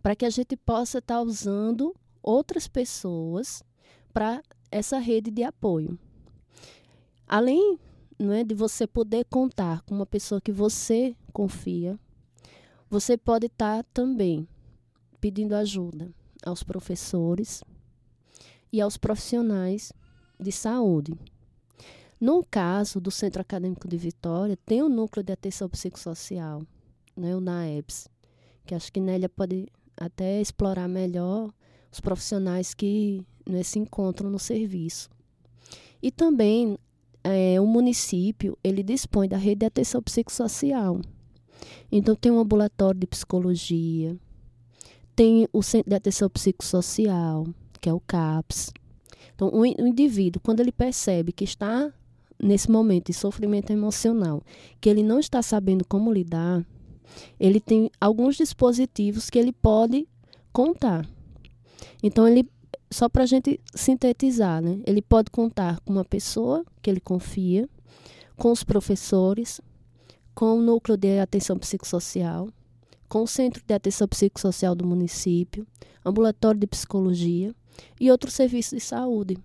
para 0.03 0.17
que 0.17 0.25
a 0.25 0.31
gente 0.31 0.57
possa 0.57 0.99
estar 0.99 1.17
tá 1.17 1.23
usando 1.23 1.95
outras 2.23 2.69
pessoas 2.69 3.63
para 4.13 4.43
essa 4.71 4.99
rede 4.99 5.31
de 5.31 5.43
apoio. 5.43 5.99
Além 7.27 7.79
não 8.19 8.33
é, 8.33 8.45
de 8.45 8.55
você 8.55 8.87
poder 8.87 9.25
contar 9.25 9.81
com 9.83 9.95
uma 9.95 10.05
pessoa 10.05 10.41
que 10.41 10.53
você 10.53 11.17
confia, 11.33 11.99
você 12.89 13.17
pode 13.17 13.47
estar 13.47 13.83
tá 13.83 13.89
também 13.95 14.47
pedindo 15.21 15.55
ajuda 15.55 16.11
aos 16.45 16.63
professores 16.63 17.65
e 18.73 18.81
aos 18.81 18.99
profissionais 18.99 19.93
de 20.39 20.53
saúde. 20.53 21.15
No 22.21 22.45
caso 22.45 23.01
do 23.01 23.11
Centro 23.11 23.41
Acadêmico 23.41 23.89
de 23.89 23.97
Vitória, 23.97 24.59
tem 24.67 24.83
o 24.83 24.87
um 24.87 24.91
núcleo 24.91 25.25
de 25.25 25.33
atenção 25.33 25.69
psicossocial, 25.69 26.63
né, 27.17 27.35
o 27.35 27.41
NAEPS, 27.41 28.09
que 28.65 28.75
acho 28.75 28.93
que 28.93 29.01
Nélia 29.01 29.29
pode 29.29 29.67
até 29.97 30.41
explorar 30.41 30.89
melhor 30.89 31.53
os 31.93 32.01
profissionais 32.01 32.75
que 32.75 33.25
se 33.65 33.79
encontram 33.79 34.31
no 34.31 34.39
serviço. 34.39 35.09
E 36.03 36.11
também 36.11 36.79
é, 37.23 37.61
o 37.61 37.67
município 37.67 38.57
ele 38.63 38.83
dispõe 38.83 39.29
da 39.29 39.37
rede 39.37 39.61
de 39.61 39.67
atenção 39.67 40.03
psicossocial. 40.03 41.01
Então 41.93 42.15
tem 42.15 42.33
um 42.33 42.39
ambulatório 42.39 43.01
de 43.01 43.07
psicologia, 43.07 44.17
tem 45.15 45.47
o 45.53 45.63
centro 45.63 45.91
de 45.91 45.97
atenção 45.97 46.31
psicossocial, 46.31 47.47
que 47.81 47.89
é 47.89 47.93
o 47.93 48.01
CAPS. 48.01 48.73
Então 49.35 49.51
o 49.53 49.67
indivíduo, 49.67 50.41
quando 50.43 50.61
ele 50.61 50.73
percebe 50.73 51.33
que 51.33 51.45
está 51.45 51.93
nesse 52.43 52.71
momento 52.71 53.07
de 53.07 53.13
sofrimento 53.13 53.71
emocional, 53.71 54.43
que 54.81 54.89
ele 54.89 55.03
não 55.03 55.19
está 55.19 55.43
sabendo 55.43 55.85
como 55.85 56.13
lidar, 56.13 56.65
ele 57.39 57.61
tem 57.61 57.91
alguns 58.01 58.37
dispositivos 58.37 59.31
que 59.31 59.39
ele 59.39 59.53
pode 59.53 60.09
contar. 60.53 61.09
Então, 62.03 62.27
ele 62.27 62.49
só 62.91 63.09
para 63.09 63.23
a 63.23 63.27
gente 63.27 63.61
sintetizar, 63.75 64.61
né? 64.61 64.81
ele 64.85 65.01
pode 65.01 65.31
contar 65.31 65.81
com 65.81 65.93
uma 65.93 66.05
pessoa 66.05 66.65
que 66.83 66.91
ele 66.91 67.01
confia, 67.01 67.69
com 68.37 68.51
os 68.51 68.65
professores, 68.65 69.61
com 70.35 70.59
o 70.59 70.63
núcleo 70.63 70.97
de 70.97 71.21
atenção 71.21 71.57
psicossocial, 71.59 72.49
com 73.09 73.23
o 73.23 73.27
Centro 73.27 73.63
de 73.65 73.75
Atenção 73.75 74.09
Psicossocial 74.09 74.75
do 74.75 74.87
município, 74.87 75.67
ambulatório 76.05 76.59
de 76.59 76.67
psicologia 76.67 77.55
e 78.01 78.11
outros 78.11 78.35
serviços 78.35 78.79
de 78.79 78.81
saúde. 78.81 79.39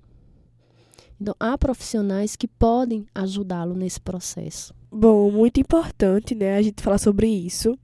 Então, 1.19 1.35
há 1.39 1.57
profissionais 1.57 2.35
que 2.35 2.47
podem 2.47 3.05
ajudá-lo 3.15 3.73
nesse 3.73 3.99
processo. 4.01 4.73
Bom, 4.91 5.31
muito 5.31 5.59
importante, 5.59 6.35
né, 6.35 6.57
a 6.57 6.61
gente 6.61 6.81
falar 6.81 6.97
sobre 6.97 7.27
isso. 7.27 7.77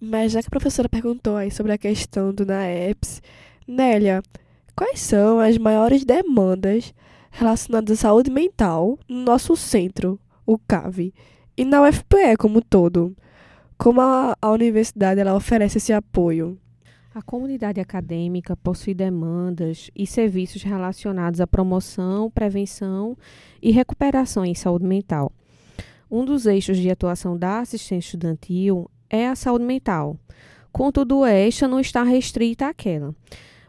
Mas 0.00 0.32
já 0.32 0.40
que 0.40 0.46
a 0.46 0.50
professora 0.50 0.88
perguntou 0.88 1.36
aí 1.36 1.50
sobre 1.50 1.72
a 1.72 1.78
questão 1.78 2.32
do 2.32 2.46
NAEPS, 2.46 3.20
Nélia, 3.66 4.22
quais 4.76 5.00
são 5.00 5.40
as 5.40 5.58
maiores 5.58 6.04
demandas 6.04 6.94
relacionadas 7.30 7.98
à 7.98 8.02
saúde 8.02 8.30
mental 8.30 8.98
no 9.08 9.22
nosso 9.22 9.56
centro, 9.56 10.18
o 10.46 10.56
CAV, 10.56 11.12
e 11.56 11.64
na 11.64 11.82
UFPE 11.82 12.36
como 12.38 12.58
um 12.58 12.62
todo? 12.62 13.16
Como 13.76 14.00
a, 14.00 14.36
a 14.40 14.50
universidade 14.50 15.20
ela 15.20 15.34
oferece 15.34 15.78
esse 15.78 15.92
apoio? 15.92 16.58
A 17.14 17.22
comunidade 17.22 17.80
acadêmica 17.80 18.54
possui 18.54 18.92
demandas 18.92 19.90
e 19.96 20.06
serviços 20.06 20.62
relacionados 20.62 21.40
à 21.40 21.46
promoção, 21.46 22.30
prevenção 22.30 23.16
e 23.62 23.70
recuperação 23.70 24.44
em 24.44 24.54
saúde 24.54 24.84
mental. 24.84 25.32
Um 26.10 26.22
dos 26.22 26.44
eixos 26.44 26.76
de 26.76 26.90
atuação 26.90 27.36
da 27.36 27.60
assistência 27.60 28.08
estudantil 28.08 28.90
é 29.08 29.26
a 29.26 29.34
saúde 29.34 29.64
mental. 29.64 30.18
Contudo, 30.70 31.24
esta 31.24 31.66
não 31.66 31.80
está 31.80 32.02
restrita 32.02 32.68
àquela. 32.68 33.14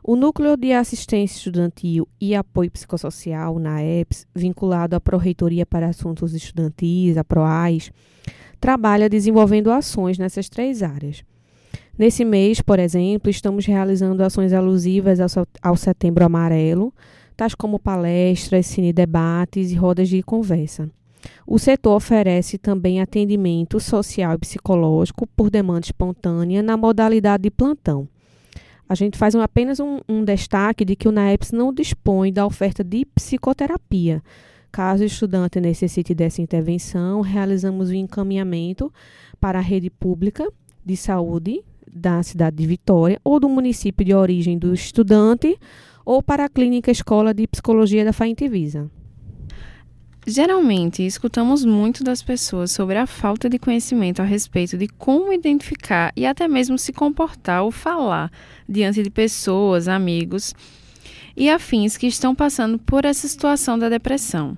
O 0.03 0.15
Núcleo 0.15 0.57
de 0.57 0.73
Assistência 0.73 1.37
Estudantil 1.37 2.07
e 2.19 2.35
Apoio 2.35 2.71
Psicossocial, 2.71 3.57
NAEPS, 3.57 4.27
vinculado 4.35 4.95
à 4.95 4.99
Pró-Reitoria 4.99 5.65
para 5.65 5.87
Assuntos 5.87 6.33
Estudantis, 6.33 7.17
a 7.17 7.23
PROAIS, 7.23 7.91
trabalha 8.59 9.09
desenvolvendo 9.09 9.71
ações 9.71 10.17
nessas 10.17 10.49
três 10.49 10.83
áreas. 10.83 11.23
Nesse 11.99 12.23
mês, 12.23 12.61
por 12.61 12.79
exemplo, 12.79 13.29
estamos 13.29 13.65
realizando 13.65 14.23
ações 14.23 14.53
alusivas 14.53 15.19
ao 15.61 15.75
Setembro 15.75 16.23
Amarelo, 16.23 16.93
tais 17.35 17.53
como 17.53 17.77
palestras, 17.77 18.67
cine 18.67 18.93
debates 18.93 19.69
e 19.69 19.75
rodas 19.75 20.07
de 20.07 20.23
conversa. 20.23 20.89
O 21.45 21.59
setor 21.59 21.97
oferece 21.97 22.57
também 22.57 23.01
atendimento 23.01 23.81
social 23.81 24.33
e 24.35 24.37
psicológico 24.37 25.27
por 25.35 25.49
demanda 25.49 25.87
espontânea 25.87 26.63
na 26.63 26.77
modalidade 26.77 27.43
de 27.43 27.51
plantão. 27.51 28.07
A 28.87 28.95
gente 28.95 29.17
faz 29.17 29.35
um, 29.35 29.41
apenas 29.41 29.81
um, 29.81 29.99
um, 30.07 30.23
destaque 30.23 30.85
de 30.85 30.95
que 30.95 31.09
o 31.09 31.11
NAEPS 31.11 31.51
não 31.51 31.73
dispõe 31.73 32.31
da 32.31 32.45
oferta 32.45 32.81
de 32.81 33.03
psicoterapia. 33.07 34.23
Caso 34.71 35.03
o 35.03 35.05
estudante 35.05 35.59
necessite 35.59 36.15
dessa 36.15 36.41
intervenção, 36.41 37.19
realizamos 37.19 37.89
o 37.89 37.93
encaminhamento 37.93 38.89
para 39.37 39.59
a 39.59 39.61
rede 39.61 39.89
pública 39.89 40.49
de 40.85 40.95
saúde 40.95 41.61
da 41.91 42.21
cidade 42.23 42.57
de 42.57 42.65
Vitória 42.65 43.19
ou 43.23 43.39
do 43.39 43.49
município 43.49 44.05
de 44.05 44.13
origem 44.13 44.57
do 44.57 44.73
estudante 44.73 45.57
ou 46.05 46.23
para 46.23 46.45
a 46.45 46.49
clínica 46.49 46.91
escola 46.91 47.33
de 47.33 47.47
psicologia 47.47 48.05
da 48.05 48.13
Faintivisa. 48.13 48.89
Geralmente, 50.27 51.03
escutamos 51.03 51.65
muito 51.65 52.03
das 52.03 52.21
pessoas 52.21 52.71
sobre 52.71 52.97
a 52.97 53.07
falta 53.07 53.49
de 53.49 53.57
conhecimento 53.57 54.21
a 54.21 54.25
respeito 54.25 54.77
de 54.77 54.87
como 54.87 55.33
identificar 55.33 56.11
e 56.15 56.25
até 56.25 56.47
mesmo 56.47 56.77
se 56.77 56.93
comportar 56.93 57.63
ou 57.63 57.71
falar 57.71 58.31
diante 58.67 59.01
de 59.01 59.09
pessoas, 59.09 59.87
amigos 59.87 60.53
e 61.35 61.49
afins 61.49 61.97
que 61.97 62.05
estão 62.05 62.35
passando 62.35 62.77
por 62.77 63.05
essa 63.05 63.27
situação 63.27 63.79
da 63.79 63.89
depressão. 63.89 64.57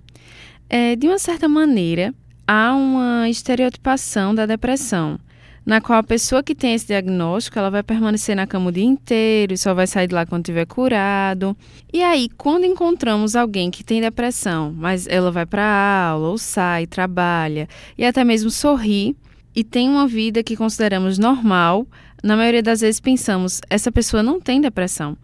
É, 0.69 0.95
de 0.95 1.07
uma 1.07 1.19
certa 1.19 1.47
maneira, 1.47 2.13
há 2.47 2.73
uma 2.73 3.29
estereotipação 3.29 4.33
da 4.33 4.45
depressão 4.45 5.19
na 5.65 5.79
qual 5.79 5.99
a 5.99 6.03
pessoa 6.03 6.41
que 6.41 6.55
tem 6.55 6.73
esse 6.73 6.87
diagnóstico, 6.87 7.57
ela 7.59 7.69
vai 7.69 7.83
permanecer 7.83 8.35
na 8.35 8.47
cama 8.47 8.69
o 8.69 8.71
dia 8.71 8.83
inteiro 8.83 9.53
e 9.53 9.57
só 9.57 9.73
vai 9.73 9.85
sair 9.85 10.07
de 10.07 10.15
lá 10.15 10.25
quando 10.25 10.45
tiver 10.45 10.65
curado. 10.65 11.55
E 11.93 12.01
aí, 12.01 12.29
quando 12.37 12.65
encontramos 12.65 13.35
alguém 13.35 13.69
que 13.69 13.83
tem 13.83 14.01
depressão, 14.01 14.73
mas 14.75 15.07
ela 15.07 15.31
vai 15.31 15.45
para 15.45 16.09
aula, 16.09 16.29
ou 16.29 16.37
sai, 16.37 16.87
trabalha 16.87 17.67
e 17.97 18.03
até 18.03 18.23
mesmo 18.23 18.49
sorri 18.49 19.15
e 19.55 19.63
tem 19.63 19.89
uma 19.89 20.07
vida 20.07 20.43
que 20.43 20.55
consideramos 20.55 21.17
normal, 21.17 21.85
na 22.23 22.35
maioria 22.35 22.63
das 22.63 22.81
vezes 22.81 22.99
pensamos, 22.99 23.61
essa 23.69 23.91
pessoa 23.91 24.23
não 24.23 24.39
tem 24.39 24.61
depressão. 24.61 25.17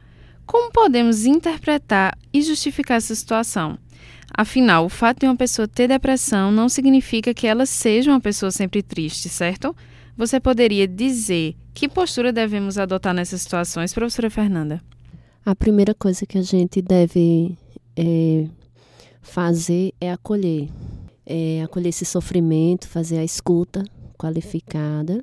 Como 0.45 0.71
podemos 0.71 1.25
interpretar 1.25 2.17
e 2.33 2.41
justificar 2.41 2.97
essa 2.97 3.13
situação? 3.13 3.77
Afinal, 4.35 4.85
o 4.85 4.89
fato 4.89 5.21
de 5.21 5.25
uma 5.25 5.35
pessoa 5.35 5.67
ter 5.67 5.87
depressão 5.87 6.51
não 6.51 6.69
significa 6.69 7.33
que 7.33 7.47
ela 7.47 7.65
seja 7.65 8.11
uma 8.11 8.19
pessoa 8.19 8.51
sempre 8.51 8.83
triste, 8.83 9.29
certo? 9.29 9.75
Você 10.17 10.39
poderia 10.39 10.87
dizer 10.87 11.55
que 11.75 11.87
postura 11.87 12.33
devemos 12.33 12.79
adotar 12.79 13.13
nessas 13.13 13.43
situações, 13.43 13.93
professora 13.93 14.31
Fernanda? 14.31 14.81
A 15.45 15.55
primeira 15.55 15.93
coisa 15.93 16.25
que 16.25 16.39
a 16.39 16.41
gente 16.41 16.81
deve 16.81 17.55
é, 17.95 18.47
fazer 19.21 19.93
é 20.01 20.11
acolher. 20.11 20.69
É 21.23 21.61
acolher 21.61 21.89
esse 21.89 22.03
sofrimento, 22.03 22.87
fazer 22.87 23.19
a 23.19 23.23
escuta 23.23 23.83
qualificada, 24.17 25.19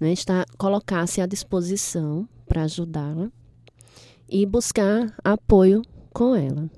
né, 0.00 0.12
estar, 0.12 0.44
colocar-se 0.58 1.20
à 1.20 1.26
disposição 1.26 2.28
para 2.48 2.64
ajudá-la 2.64 3.30
e 4.28 4.44
buscar 4.44 5.14
apoio 5.22 5.82
com 6.12 6.34
ela. 6.34 6.68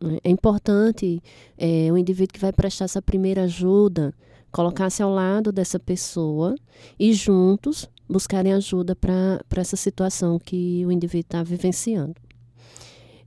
Né. 0.00 0.18
É 0.22 0.30
importante 0.30 1.20
é, 1.58 1.90
o 1.90 1.98
indivíduo 1.98 2.34
que 2.34 2.40
vai 2.40 2.52
prestar 2.52 2.84
essa 2.84 3.02
primeira 3.02 3.42
ajuda 3.42 4.14
colocar-se 4.56 5.02
ao 5.02 5.10
lado 5.10 5.52
dessa 5.52 5.78
pessoa 5.78 6.54
e 6.98 7.12
juntos 7.12 7.90
buscarem 8.08 8.54
ajuda 8.54 8.96
para 8.96 9.44
essa 9.54 9.76
situação 9.76 10.38
que 10.38 10.82
o 10.86 10.90
indivíduo 10.90 11.26
está 11.26 11.42
vivenciando. 11.42 12.14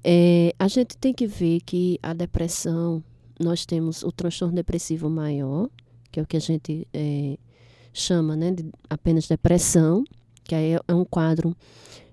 É, 0.04 0.56
a 0.58 0.68
gente 0.68 0.98
tem 0.98 1.14
que 1.14 1.28
ver 1.28 1.60
que 1.62 2.00
a 2.02 2.14
depressão, 2.14 3.04
nós 3.40 3.64
temos 3.64 4.02
o 4.02 4.12
transtorno 4.12 4.56
depressivo 4.56 5.08
maior, 5.08 5.70
que 6.12 6.20
é 6.20 6.24
o 6.24 6.26
que 6.26 6.36
a 6.36 6.42
gente 6.42 6.88
é, 6.92 7.38
chama 7.94 8.36
né, 8.36 8.50
de 8.50 8.66
apenas 8.90 9.28
depressão, 9.28 10.04
que 10.44 10.56
é, 10.56 10.80
é 10.88 10.96
um 10.96 11.06
quadro 11.06 11.56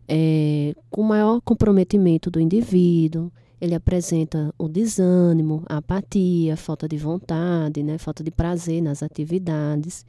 é, 0.07 0.75
com 0.91 1.03
maior 1.03 1.41
comprometimento 1.41 2.31
do 2.31 2.39
indivíduo, 2.39 3.33
ele 3.61 3.75
apresenta 3.75 4.53
o 4.59 4.69
desânimo, 4.69 5.63
a 5.69 5.79
apatia, 5.79 6.57
falta 6.57 6.87
de 6.89 6.97
vontade, 6.97 7.83
né, 7.83 7.99
falta 7.99 8.23
de 8.23 8.31
prazer 8.31 8.83
nas 8.83 9.03
atividades. 9.03 10.05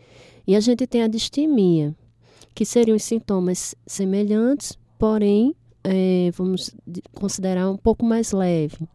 E 0.45 0.55
a 0.55 0.59
gente 0.59 0.85
tem 0.85 1.03
a 1.03 1.07
distimia, 1.07 1.95
que 2.53 2.65
seriam 2.65 2.97
sintomas 2.99 3.75
semelhantes, 3.85 4.77
porém, 4.97 5.55
é, 5.83 6.31
vamos 6.33 6.75
considerar 7.13 7.69
um 7.69 7.77
pouco 7.77 8.05
mais 8.05 8.31
leve. 8.31 8.87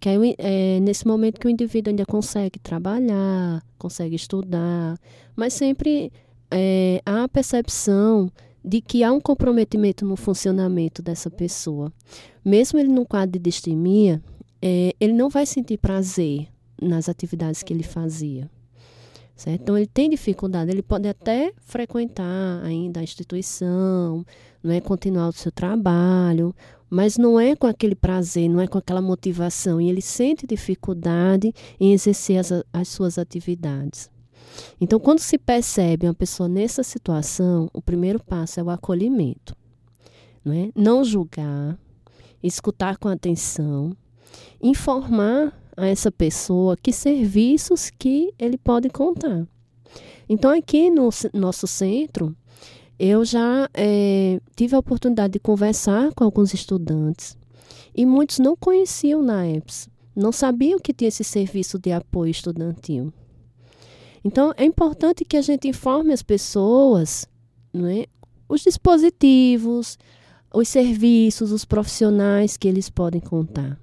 Que 0.00 0.08
é 0.38 0.80
nesse 0.80 1.06
momento 1.06 1.38
que 1.38 1.46
o 1.46 1.50
indivíduo 1.50 1.90
ainda 1.90 2.04
consegue 2.04 2.58
trabalhar, 2.58 3.62
consegue 3.78 4.16
estudar, 4.16 4.98
mas 5.36 5.52
sempre 5.52 6.10
é, 6.50 7.00
há 7.06 7.24
a 7.24 7.28
percepção 7.28 8.30
de 8.64 8.80
que 8.80 9.02
há 9.02 9.12
um 9.12 9.20
comprometimento 9.20 10.04
no 10.04 10.16
funcionamento 10.16 11.02
dessa 11.02 11.30
pessoa. 11.30 11.92
Mesmo 12.44 12.78
ele 12.78 12.88
num 12.88 13.04
quadro 13.04 13.32
de 13.32 13.38
distimia, 13.38 14.22
é, 14.60 14.94
ele 15.00 15.12
não 15.12 15.28
vai 15.28 15.44
sentir 15.44 15.78
prazer 15.78 16.48
nas 16.80 17.08
atividades 17.08 17.62
que 17.62 17.72
ele 17.72 17.82
fazia. 17.82 18.50
Certo? 19.34 19.62
Então, 19.62 19.76
ele 19.76 19.86
tem 19.86 20.08
dificuldade, 20.08 20.70
ele 20.70 20.82
pode 20.82 21.08
até 21.08 21.52
frequentar 21.64 22.62
ainda 22.62 23.00
a 23.00 23.02
instituição, 23.02 24.24
não 24.62 24.72
é 24.72 24.80
continuar 24.80 25.28
o 25.28 25.32
seu 25.32 25.50
trabalho, 25.50 26.54
mas 26.88 27.16
não 27.16 27.40
é 27.40 27.56
com 27.56 27.66
aquele 27.66 27.94
prazer, 27.94 28.48
não 28.48 28.60
é 28.60 28.68
com 28.68 28.78
aquela 28.78 29.00
motivação, 29.00 29.80
e 29.80 29.88
ele 29.88 30.02
sente 30.02 30.46
dificuldade 30.46 31.52
em 31.80 31.92
exercer 31.92 32.38
as, 32.38 32.52
as 32.72 32.88
suas 32.88 33.18
atividades. 33.18 34.10
Então, 34.80 34.98
quando 34.98 35.20
se 35.20 35.38
percebe 35.38 36.06
uma 36.06 36.14
pessoa 36.14 36.48
nessa 36.48 36.82
situação, 36.82 37.68
o 37.72 37.80
primeiro 37.80 38.22
passo 38.22 38.60
é 38.60 38.62
o 38.62 38.70
acolhimento. 38.70 39.54
Não, 40.44 40.52
é? 40.52 40.70
não 40.74 41.04
julgar, 41.04 41.78
escutar 42.42 42.96
com 42.96 43.08
atenção, 43.08 43.96
informar 44.60 45.56
a 45.76 45.86
essa 45.86 46.10
pessoa 46.10 46.76
que 46.76 46.92
serviços 46.92 47.90
que 47.90 48.32
ele 48.38 48.58
pode 48.58 48.90
contar. 48.90 49.46
Então, 50.28 50.50
aqui 50.50 50.90
no 50.90 51.08
nosso 51.32 51.66
centro, 51.66 52.34
eu 52.98 53.24
já 53.24 53.68
é, 53.74 54.40
tive 54.54 54.74
a 54.74 54.78
oportunidade 54.78 55.34
de 55.34 55.40
conversar 55.40 56.12
com 56.14 56.24
alguns 56.24 56.54
estudantes 56.54 57.36
e 57.94 58.06
muitos 58.06 58.38
não 58.38 58.56
conheciam 58.56 59.22
na 59.22 59.46
EPS, 59.46 59.88
não 60.14 60.32
sabiam 60.32 60.78
que 60.78 60.92
tinha 60.92 61.08
esse 61.08 61.24
serviço 61.24 61.78
de 61.78 61.92
apoio 61.92 62.30
estudantil. 62.30 63.12
Então, 64.24 64.52
é 64.56 64.64
importante 64.64 65.24
que 65.24 65.36
a 65.36 65.42
gente 65.42 65.68
informe 65.68 66.12
as 66.12 66.22
pessoas 66.22 67.26
não 67.72 67.86
é, 67.86 68.06
os 68.48 68.60
dispositivos, 68.60 69.98
os 70.52 70.68
serviços, 70.68 71.50
os 71.50 71.64
profissionais 71.64 72.56
que 72.56 72.68
eles 72.68 72.90
podem 72.90 73.20
contar. 73.20 73.78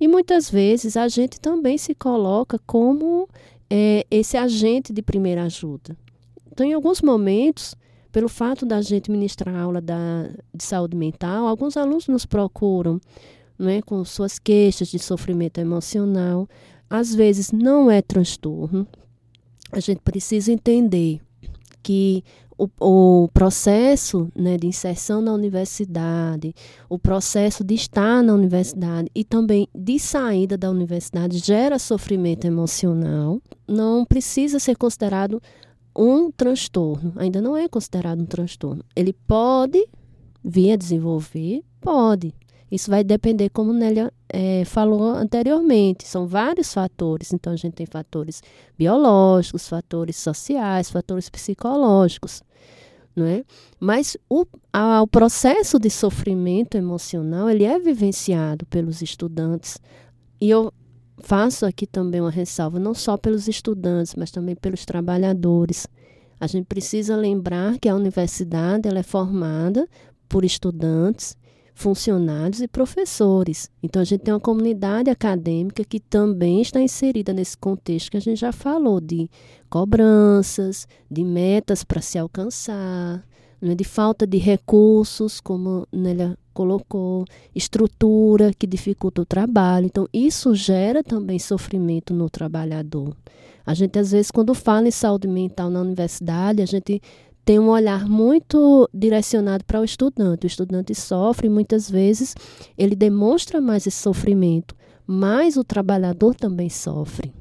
E 0.00 0.06
muitas 0.06 0.48
vezes 0.48 0.96
a 0.96 1.08
gente 1.08 1.40
também 1.40 1.76
se 1.76 1.94
coloca 1.94 2.60
como 2.64 3.28
é, 3.68 4.06
esse 4.10 4.36
agente 4.36 4.92
de 4.92 5.02
primeira 5.02 5.42
ajuda. 5.42 5.96
Então, 6.50 6.64
em 6.64 6.72
alguns 6.72 7.02
momentos, 7.02 7.74
pelo 8.12 8.28
fato 8.28 8.64
da 8.64 8.80
gente 8.80 9.10
ministrar 9.10 9.56
aula 9.56 9.80
da, 9.80 10.28
de 10.54 10.62
saúde 10.62 10.96
mental, 10.96 11.48
alguns 11.48 11.76
alunos 11.76 12.06
nos 12.06 12.24
procuram 12.24 13.00
né, 13.58 13.82
com 13.82 14.04
suas 14.04 14.38
queixas 14.38 14.86
de 14.88 15.00
sofrimento 15.00 15.58
emocional. 15.58 16.48
Às 16.88 17.12
vezes 17.12 17.50
não 17.50 17.90
é 17.90 18.00
transtorno. 18.00 18.86
A 19.74 19.80
gente 19.80 20.00
precisa 20.00 20.52
entender 20.52 21.20
que 21.82 22.22
o, 22.56 22.68
o 22.80 23.28
processo 23.34 24.30
né, 24.34 24.56
de 24.56 24.66
inserção 24.66 25.20
na 25.20 25.32
universidade, 25.32 26.54
o 26.88 26.98
processo 26.98 27.64
de 27.64 27.74
estar 27.74 28.22
na 28.22 28.32
universidade 28.32 29.10
e 29.14 29.24
também 29.24 29.68
de 29.74 29.98
saída 29.98 30.56
da 30.56 30.70
universidade 30.70 31.38
gera 31.38 31.78
sofrimento 31.78 32.46
emocional, 32.46 33.40
não 33.66 34.04
precisa 34.04 34.58
ser 34.58 34.76
considerado 34.76 35.42
um 35.96 36.30
transtorno, 36.30 37.12
ainda 37.16 37.40
não 37.40 37.56
é 37.56 37.68
considerado 37.68 38.20
um 38.20 38.26
transtorno. 38.26 38.84
Ele 38.94 39.12
pode 39.12 39.86
vir 40.44 40.72
a 40.72 40.76
desenvolver, 40.76 41.62
pode. 41.80 42.32
Isso 42.70 42.90
vai 42.90 43.04
depender, 43.04 43.50
como 43.50 43.72
Nélia 43.72 44.12
é, 44.28 44.64
falou 44.64 45.02
anteriormente, 45.02 46.08
são 46.08 46.26
vários 46.26 46.72
fatores. 46.72 47.32
Então, 47.32 47.52
a 47.52 47.56
gente 47.56 47.74
tem 47.74 47.86
fatores 47.86 48.42
biológicos, 48.76 49.68
fatores 49.68 50.16
sociais, 50.16 50.90
fatores 50.90 51.28
psicológicos. 51.28 52.42
Não 53.14 53.26
é? 53.26 53.44
Mas 53.78 54.16
o, 54.28 54.44
a, 54.72 55.02
o 55.02 55.06
processo 55.06 55.78
de 55.78 55.88
sofrimento 55.88 56.76
emocional 56.76 57.48
ele 57.48 57.62
é 57.62 57.78
vivenciado 57.78 58.66
pelos 58.66 59.02
estudantes. 59.02 59.78
E 60.40 60.50
eu 60.50 60.72
faço 61.18 61.64
aqui 61.64 61.86
também 61.86 62.20
uma 62.20 62.30
ressalva, 62.30 62.80
não 62.80 62.92
só 62.92 63.16
pelos 63.16 63.46
estudantes, 63.46 64.14
mas 64.16 64.32
também 64.32 64.56
pelos 64.56 64.84
trabalhadores. 64.84 65.86
A 66.40 66.46
gente 66.46 66.66
precisa 66.66 67.16
lembrar 67.16 67.78
que 67.78 67.88
a 67.88 67.94
universidade 67.94 68.88
ela 68.88 68.98
é 68.98 69.02
formada 69.02 69.88
por 70.28 70.44
estudantes, 70.44 71.36
funcionários 71.74 72.62
e 72.62 72.68
professores. 72.68 73.68
Então, 73.82 74.00
a 74.00 74.04
gente 74.04 74.20
tem 74.20 74.32
uma 74.32 74.40
comunidade 74.40 75.10
acadêmica 75.10 75.84
que 75.84 75.98
também 75.98 76.62
está 76.62 76.80
inserida 76.80 77.32
nesse 77.32 77.58
contexto 77.58 78.12
que 78.12 78.16
a 78.16 78.20
gente 78.20 78.38
já 78.38 78.52
falou 78.52 79.00
de 79.00 79.28
cobranças, 79.68 80.86
de 81.10 81.24
metas 81.24 81.82
para 81.82 82.00
se 82.00 82.16
alcançar, 82.16 83.24
né, 83.60 83.74
de 83.74 83.84
falta 83.84 84.26
de 84.26 84.38
recursos, 84.38 85.40
como 85.40 85.86
Nélia 85.92 86.38
colocou, 86.52 87.24
estrutura 87.52 88.52
que 88.56 88.66
dificulta 88.66 89.22
o 89.22 89.26
trabalho. 89.26 89.86
Então, 89.86 90.08
isso 90.12 90.54
gera 90.54 91.02
também 91.02 91.40
sofrimento 91.40 92.14
no 92.14 92.30
trabalhador. 92.30 93.16
A 93.66 93.74
gente, 93.74 93.98
às 93.98 94.12
vezes, 94.12 94.30
quando 94.30 94.54
fala 94.54 94.86
em 94.86 94.92
saúde 94.92 95.26
mental 95.26 95.70
na 95.70 95.80
universidade, 95.80 96.62
a 96.62 96.66
gente 96.66 97.02
tem 97.44 97.58
um 97.58 97.68
olhar 97.68 98.08
muito 98.08 98.88
direcionado 98.92 99.64
para 99.64 99.80
o 99.80 99.84
estudante. 99.84 100.46
O 100.46 100.48
estudante 100.48 100.94
sofre, 100.94 101.48
muitas 101.48 101.90
vezes 101.90 102.34
ele 102.76 102.96
demonstra 102.96 103.60
mais 103.60 103.86
esse 103.86 103.98
sofrimento, 103.98 104.74
mas 105.06 105.56
o 105.56 105.64
trabalhador 105.64 106.34
também 106.34 106.70
sofre. 106.70 107.32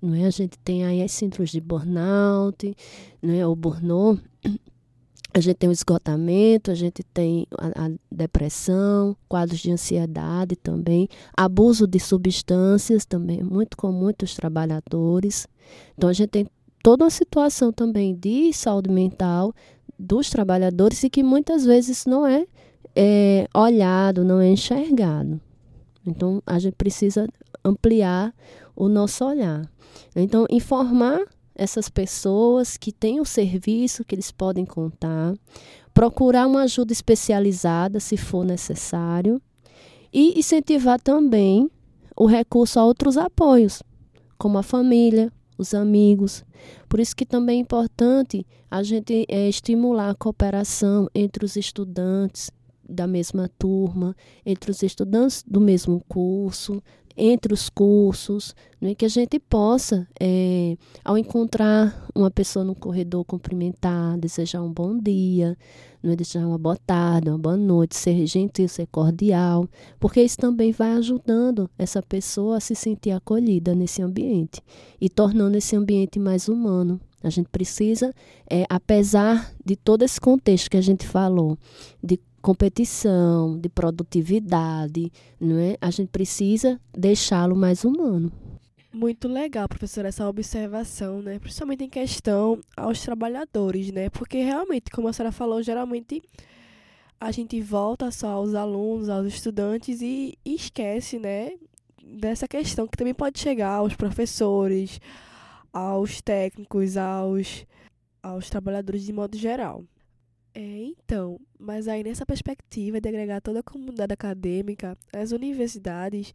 Não 0.00 0.14
é? 0.14 0.24
A 0.26 0.30
gente 0.30 0.58
tem 0.58 0.84
aí 0.84 1.00
as 1.00 1.12
síndromes 1.12 1.50
de 1.50 1.60
burnout, 1.60 2.76
não 3.22 3.34
é? 3.34 3.46
o 3.46 3.54
burnout, 3.54 4.20
a 5.34 5.40
gente 5.40 5.56
tem 5.56 5.68
o 5.68 5.72
esgotamento, 5.72 6.70
a 6.70 6.74
gente 6.74 7.02
tem 7.04 7.46
a, 7.56 7.86
a, 7.86 7.90
depressão, 8.10 9.16
quadros 9.28 9.60
de 9.60 9.70
ansiedade 9.70 10.56
também, 10.56 11.08
abuso 11.36 11.86
de 11.86 11.98
substâncias 11.98 13.04
também, 13.06 13.40
é 13.40 13.44
muito 13.44 13.76
com 13.76 13.90
muitos 13.92 14.34
trabalhadores. 14.34 15.46
Então, 15.96 16.10
a 16.10 16.12
gente 16.12 16.30
tem 16.30 16.46
toda 16.82 17.04
uma 17.04 17.10
situação 17.10 17.72
também 17.72 18.14
de 18.14 18.52
saúde 18.52 18.90
mental 18.90 19.54
dos 19.98 20.28
trabalhadores 20.30 21.02
e 21.04 21.10
que 21.10 21.22
muitas 21.22 21.64
vezes 21.64 22.06
não 22.06 22.26
é, 22.26 22.46
é 22.94 23.46
olhado, 23.54 24.24
não 24.24 24.40
é 24.40 24.48
enxergado. 24.48 25.40
Então, 26.04 26.42
a 26.44 26.58
gente 26.58 26.74
precisa 26.74 27.28
ampliar 27.64 28.34
o 28.74 28.88
nosso 28.88 29.24
olhar. 29.24 29.62
Então, 30.16 30.46
informar 30.50 31.20
essas 31.54 31.88
pessoas 31.88 32.76
que 32.76 32.90
têm 32.90 33.20
o 33.20 33.24
serviço 33.24 34.04
que 34.04 34.14
eles 34.14 34.32
podem 34.32 34.64
contar, 34.64 35.34
procurar 35.94 36.46
uma 36.46 36.62
ajuda 36.62 36.92
especializada 36.92 38.00
se 38.00 38.16
for 38.16 38.44
necessário 38.44 39.40
e 40.12 40.38
incentivar 40.38 41.00
também 41.00 41.70
o 42.16 42.26
recurso 42.26 42.80
a 42.80 42.84
outros 42.84 43.16
apoios, 43.16 43.82
como 44.36 44.58
a 44.58 44.62
família, 44.62 45.32
os 45.62 45.74
amigos. 45.74 46.44
Por 46.88 47.00
isso 47.00 47.16
que 47.16 47.24
também 47.24 47.58
é 47.58 47.62
importante 47.62 48.46
a 48.70 48.82
gente 48.82 49.24
é, 49.28 49.48
estimular 49.48 50.10
a 50.10 50.14
cooperação 50.14 51.08
entre 51.14 51.44
os 51.44 51.56
estudantes 51.56 52.50
da 52.88 53.06
mesma 53.06 53.48
turma, 53.58 54.14
entre 54.44 54.70
os 54.70 54.82
estudantes 54.82 55.42
do 55.46 55.60
mesmo 55.60 56.02
curso, 56.08 56.82
entre 57.16 57.52
os 57.52 57.68
cursos, 57.68 58.54
né, 58.80 58.94
que 58.94 59.04
a 59.04 59.08
gente 59.08 59.38
possa, 59.38 60.06
é, 60.20 60.76
ao 61.04 61.16
encontrar 61.16 62.08
uma 62.14 62.30
pessoa 62.30 62.64
no 62.64 62.74
corredor, 62.74 63.24
cumprimentar, 63.24 64.18
desejar 64.18 64.62
um 64.62 64.72
bom 64.72 64.98
dia, 64.98 65.56
né, 66.02 66.16
desejar 66.16 66.46
uma 66.46 66.58
boa 66.58 66.76
tarde, 66.76 67.28
uma 67.28 67.38
boa 67.38 67.56
noite, 67.56 67.96
ser 67.96 68.26
gentil, 68.26 68.68
ser 68.68 68.86
cordial, 68.86 69.68
porque 70.00 70.22
isso 70.22 70.36
também 70.36 70.72
vai 70.72 70.92
ajudando 70.92 71.70
essa 71.78 72.02
pessoa 72.02 72.56
a 72.56 72.60
se 72.60 72.74
sentir 72.74 73.12
acolhida 73.12 73.74
nesse 73.74 74.02
ambiente 74.02 74.60
e 75.00 75.08
tornando 75.08 75.56
esse 75.56 75.76
ambiente 75.76 76.18
mais 76.18 76.48
humano. 76.48 77.00
A 77.22 77.30
gente 77.30 77.48
precisa, 77.48 78.12
é, 78.50 78.64
apesar 78.68 79.52
de 79.64 79.76
todo 79.76 80.02
esse 80.02 80.20
contexto 80.20 80.68
que 80.68 80.76
a 80.76 80.82
gente 80.82 81.06
falou, 81.06 81.56
de 82.02 82.18
competição, 82.42 83.58
de 83.58 83.68
produtividade, 83.68 85.10
não 85.40 85.56
é? 85.56 85.76
A 85.80 85.90
gente 85.90 86.08
precisa 86.08 86.78
deixá-lo 86.92 87.56
mais 87.56 87.84
humano. 87.84 88.30
Muito 88.92 89.26
legal, 89.26 89.66
professora, 89.68 90.08
essa 90.08 90.28
observação, 90.28 91.22
né? 91.22 91.38
Principalmente 91.38 91.84
em 91.84 91.88
questão 91.88 92.60
aos 92.76 93.00
trabalhadores, 93.00 93.90
né? 93.90 94.10
Porque 94.10 94.42
realmente, 94.42 94.90
como 94.90 95.08
a 95.08 95.12
senhora 95.14 95.32
falou, 95.32 95.62
geralmente 95.62 96.20
a 97.18 97.30
gente 97.30 97.58
volta 97.60 98.10
só 98.10 98.28
aos 98.28 98.54
alunos, 98.54 99.08
aos 99.08 99.26
estudantes 99.26 100.02
e, 100.02 100.36
esquece, 100.44 101.18
né? 101.18 101.52
Dessa 102.04 102.46
questão 102.46 102.86
que 102.86 102.96
também 102.96 103.14
pode 103.14 103.38
chegar 103.38 103.70
aos 103.70 103.94
professores, 103.94 105.00
aos 105.72 106.20
técnicos, 106.20 106.96
aos, 106.96 107.64
aos 108.22 108.50
trabalhadores 108.50 109.04
de 109.04 109.12
modo 109.12 109.38
geral. 109.38 109.84
É, 110.54 110.84
então, 110.84 111.40
mas 111.58 111.88
aí 111.88 112.04
nessa 112.04 112.26
perspectiva 112.26 113.00
de 113.00 113.08
agregar 113.08 113.40
toda 113.40 113.60
a 113.60 113.62
comunidade 113.62 114.12
acadêmica, 114.12 114.96
as 115.12 115.32
universidades, 115.32 116.34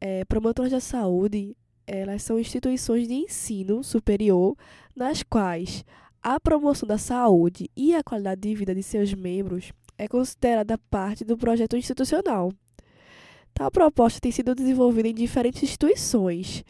é, 0.00 0.24
promotoras 0.24 0.72
da 0.72 0.80
saúde, 0.80 1.56
elas 1.86 2.22
são 2.22 2.38
instituições 2.38 3.06
de 3.06 3.14
ensino 3.14 3.84
superior 3.84 4.56
nas 4.96 5.22
quais 5.22 5.84
a 6.22 6.40
promoção 6.40 6.86
da 6.86 6.98
saúde 6.98 7.68
e 7.76 7.94
a 7.94 8.02
qualidade 8.02 8.40
de 8.40 8.54
vida 8.54 8.74
de 8.74 8.82
seus 8.82 9.14
membros 9.14 9.72
é 9.98 10.08
considerada 10.08 10.78
parte 10.78 11.24
do 11.24 11.36
projeto 11.36 11.76
institucional. 11.76 12.52
Tal 13.54 13.70
proposta 13.70 14.20
tem 14.20 14.32
sido 14.32 14.54
desenvolvida 14.54 15.08
em 15.08 15.14
diferentes 15.14 15.62
instituições 15.62 16.64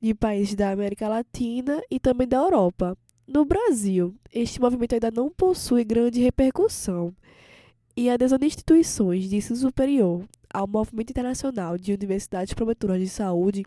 de 0.00 0.14
países 0.14 0.54
da 0.54 0.70
América 0.70 1.08
Latina 1.08 1.80
e 1.90 2.00
também 2.00 2.26
da 2.26 2.38
Europa, 2.38 2.96
no 3.26 3.44
Brasil, 3.44 4.14
este 4.32 4.60
movimento 4.60 4.94
ainda 4.94 5.10
não 5.10 5.30
possui 5.30 5.84
grande 5.84 6.20
repercussão 6.20 7.14
e 7.96 8.10
a 8.10 8.14
adesão 8.14 8.38
de 8.38 8.46
instituições 8.46 9.28
de 9.28 9.36
ensino 9.36 9.56
superior 9.56 10.24
ao 10.52 10.66
movimento 10.66 11.10
internacional 11.10 11.78
de 11.78 11.92
universidades 11.92 12.52
promotoras 12.54 13.00
de 13.00 13.08
saúde 13.08 13.64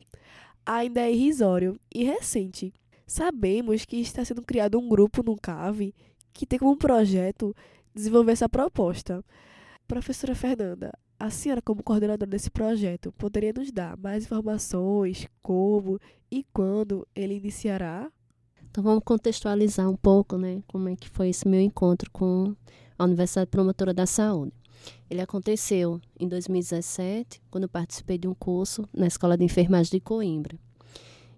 ainda 0.66 1.02
é 1.02 1.12
irrisório 1.12 1.80
e 1.94 2.04
recente. 2.04 2.74
Sabemos 3.06 3.86
que 3.86 3.98
está 3.98 4.24
sendo 4.24 4.42
criado 4.42 4.78
um 4.78 4.88
grupo 4.88 5.24
no 5.24 5.36
CAV 5.36 5.94
que 6.34 6.46
tem 6.46 6.60
como 6.60 6.78
projeto 6.78 7.56
desenvolver 7.96 8.34
essa 8.34 8.50
proposta. 8.50 9.24
Professora 9.88 10.36
Fernanda, 10.36 10.92
a 11.20 11.30
senhora, 11.32 11.62
como 11.62 11.82
coordenadora 11.82 12.30
desse 12.30 12.52
projeto, 12.52 13.12
poderia 13.14 13.54
nos 13.54 13.72
dar 13.72 13.98
mais 13.98 14.26
informações, 14.26 15.28
como 15.42 16.00
e 16.30 16.46
quando 16.54 17.08
ele 17.16 17.36
iniciará? 17.36 18.12
Então 18.70 18.84
vamos 18.84 19.04
contextualizar 19.04 19.90
um 19.90 19.96
pouco, 19.96 20.38
né, 20.38 20.62
como 20.68 20.90
é 20.90 20.96
que 20.96 21.10
foi 21.10 21.30
esse 21.30 21.48
meu 21.48 21.62
encontro 21.62 22.10
com 22.12 22.56
a 22.98 23.04
Universidade 23.04 23.50
Promotora 23.50 23.94
da 23.94 24.06
Saúde. 24.06 24.54
Ele 25.10 25.22
aconteceu 25.22 26.00
em 26.20 26.28
2017, 26.28 27.42
quando 27.50 27.64
eu 27.64 27.70
participei 27.70 28.18
de 28.18 28.28
um 28.28 28.34
curso 28.34 28.88
na 28.94 29.08
Escola 29.08 29.38
de 29.38 29.44
Enfermagem 29.44 29.92
de 29.92 30.00
Coimbra. 30.00 30.58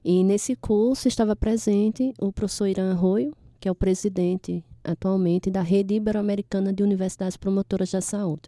E 0.04 0.24
nesse 0.24 0.56
curso 0.56 1.08
estava 1.08 1.36
presente 1.36 2.14
o 2.20 2.32
professor 2.32 2.68
Irã 2.68 2.92
Arroio, 2.92 3.34
que 3.60 3.68
é 3.68 3.72
o 3.72 3.76
presidente 3.76 4.64
atualmente 4.84 5.52
da 5.52 5.62
Rede 5.62 5.96
Ibero-Americana 5.96 6.72
de 6.72 6.82
Universidades 6.84 7.38
Promotoras 7.38 7.92
da 7.92 8.02
Saúde. 8.02 8.44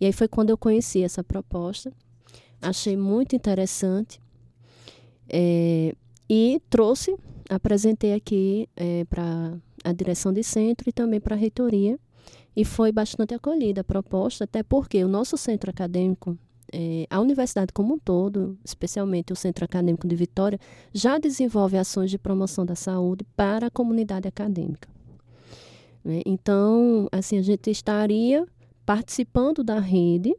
E 0.00 0.06
aí 0.06 0.12
foi 0.12 0.28
quando 0.28 0.50
eu 0.50 0.58
conheci 0.58 1.02
essa 1.02 1.24
proposta, 1.24 1.92
achei 2.60 2.96
muito 2.96 3.34
interessante 3.34 4.20
é, 5.28 5.94
e 6.28 6.60
trouxe 6.68 7.16
apresentei 7.48 8.14
aqui 8.14 8.68
é, 8.76 9.04
para 9.04 9.54
a 9.84 9.92
direção 9.92 10.32
de 10.32 10.42
centro 10.42 10.88
e 10.88 10.92
também 10.92 11.20
para 11.20 11.34
a 11.34 11.38
reitoria. 11.38 11.98
E 12.56 12.64
foi 12.64 12.92
bastante 12.92 13.34
acolhida 13.34 13.80
a 13.80 13.84
proposta, 13.84 14.44
até 14.44 14.62
porque 14.62 15.02
o 15.02 15.08
nosso 15.08 15.36
centro 15.36 15.70
acadêmico, 15.70 16.38
é, 16.72 17.06
a 17.10 17.20
universidade 17.20 17.72
como 17.72 17.94
um 17.94 17.98
todo, 17.98 18.56
especialmente 18.64 19.32
o 19.32 19.36
Centro 19.36 19.64
Acadêmico 19.64 20.06
de 20.06 20.14
Vitória, 20.14 20.58
já 20.92 21.18
desenvolve 21.18 21.76
ações 21.76 22.10
de 22.10 22.18
promoção 22.18 22.64
da 22.64 22.76
saúde 22.76 23.24
para 23.36 23.66
a 23.66 23.70
comunidade 23.70 24.28
acadêmica. 24.28 24.88
Né? 26.04 26.22
Então, 26.24 27.08
assim, 27.10 27.38
a 27.38 27.42
gente 27.42 27.70
estaria 27.70 28.46
participando 28.86 29.64
da 29.64 29.80
rede, 29.80 30.34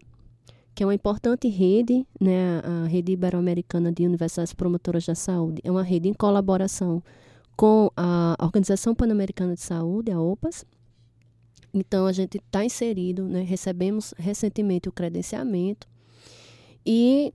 que 0.75 0.83
é 0.83 0.85
uma 0.85 0.93
importante 0.93 1.47
rede, 1.47 2.05
né, 2.19 2.61
a 2.63 2.85
Rede 2.85 3.13
Ibero-Americana 3.13 3.91
de 3.91 4.05
Universidades 4.05 4.53
Promotoras 4.53 5.05
da 5.05 5.15
Saúde. 5.15 5.61
É 5.63 5.71
uma 5.71 5.83
rede 5.83 6.09
em 6.09 6.13
colaboração 6.13 7.01
com 7.55 7.89
a 7.95 8.35
Organização 8.41 8.93
Pan-Americana 8.93 9.55
de 9.55 9.61
Saúde, 9.61 10.11
a 10.11 10.19
OPAS. 10.19 10.65
Então, 11.73 12.05
a 12.05 12.11
gente 12.11 12.37
está 12.37 12.63
inserido, 12.65 13.23
né, 13.23 13.41
recebemos 13.41 14.13
recentemente 14.17 14.89
o 14.89 14.91
credenciamento 14.91 15.87
e 16.85 17.33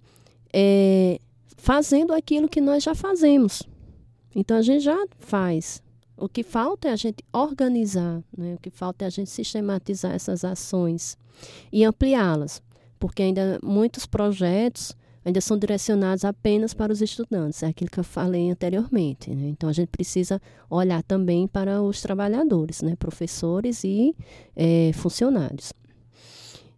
é, 0.52 1.18
fazendo 1.56 2.12
aquilo 2.12 2.48
que 2.48 2.60
nós 2.60 2.82
já 2.82 2.94
fazemos. 2.94 3.62
Então, 4.34 4.58
a 4.58 4.62
gente 4.62 4.84
já 4.84 5.02
faz 5.18 5.82
o 6.20 6.28
que 6.28 6.42
falta 6.42 6.88
é 6.88 6.92
a 6.92 6.96
gente 6.96 7.24
organizar, 7.32 8.22
né? 8.36 8.54
o 8.54 8.58
que 8.58 8.68
falta 8.68 9.04
é 9.04 9.06
a 9.06 9.10
gente 9.10 9.30
sistematizar 9.30 10.12
essas 10.12 10.44
ações 10.44 11.16
e 11.72 11.82
ampliá-las, 11.82 12.62
porque 13.00 13.22
ainda 13.22 13.58
muitos 13.64 14.06
projetos 14.06 14.94
ainda 15.24 15.40
são 15.40 15.58
direcionados 15.58 16.24
apenas 16.24 16.72
para 16.72 16.92
os 16.92 17.02
estudantes, 17.02 17.62
é 17.62 17.66
aquilo 17.66 17.90
que 17.90 17.98
eu 17.98 18.04
falei 18.04 18.50
anteriormente. 18.50 19.30
Né? 19.30 19.48
Então 19.48 19.68
a 19.68 19.72
gente 19.72 19.88
precisa 19.88 20.40
olhar 20.68 21.02
também 21.02 21.48
para 21.48 21.82
os 21.82 22.00
trabalhadores, 22.00 22.82
né? 22.82 22.94
professores 22.96 23.82
e 23.82 24.14
é, 24.54 24.92
funcionários. 24.94 25.72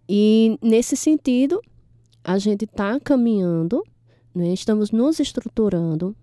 E 0.09 0.59
nesse 0.63 0.97
sentido, 0.97 1.61
a 2.25 2.39
gente 2.39 2.65
está 2.65 2.99
caminhando, 2.99 3.83
né? 4.35 4.53
estamos 4.53 4.91
nos 4.91 5.21
estruturando 5.21 6.17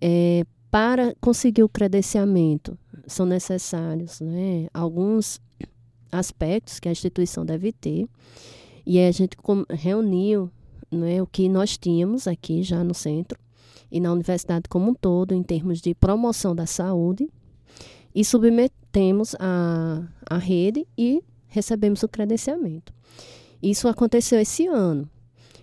é, 0.00 0.44
para 0.70 1.14
conseguir 1.20 1.62
o 1.62 1.68
credenciamento, 1.68 2.78
são 3.06 3.24
necessários 3.24 4.20
né, 4.20 4.68
alguns 4.72 5.40
aspectos 6.12 6.78
que 6.78 6.88
a 6.88 6.92
instituição 6.92 7.44
deve 7.44 7.72
ter. 7.72 8.06
E 8.88 8.98
a 9.00 9.12
gente 9.12 9.36
reuniu 9.68 10.50
né, 10.90 11.20
o 11.20 11.26
que 11.26 11.46
nós 11.46 11.76
tínhamos 11.76 12.26
aqui 12.26 12.62
já 12.62 12.82
no 12.82 12.94
centro 12.94 13.38
e 13.92 14.00
na 14.00 14.10
universidade 14.10 14.66
como 14.66 14.92
um 14.92 14.94
todo, 14.94 15.34
em 15.34 15.42
termos 15.42 15.82
de 15.82 15.94
promoção 15.94 16.54
da 16.56 16.64
saúde, 16.64 17.28
e 18.14 18.24
submetemos 18.24 19.36
a, 19.38 20.08
a 20.24 20.38
rede 20.38 20.88
e 20.96 21.22
recebemos 21.48 22.02
o 22.02 22.08
credenciamento. 22.08 22.90
Isso 23.62 23.88
aconteceu 23.88 24.40
esse 24.40 24.66
ano. 24.66 25.06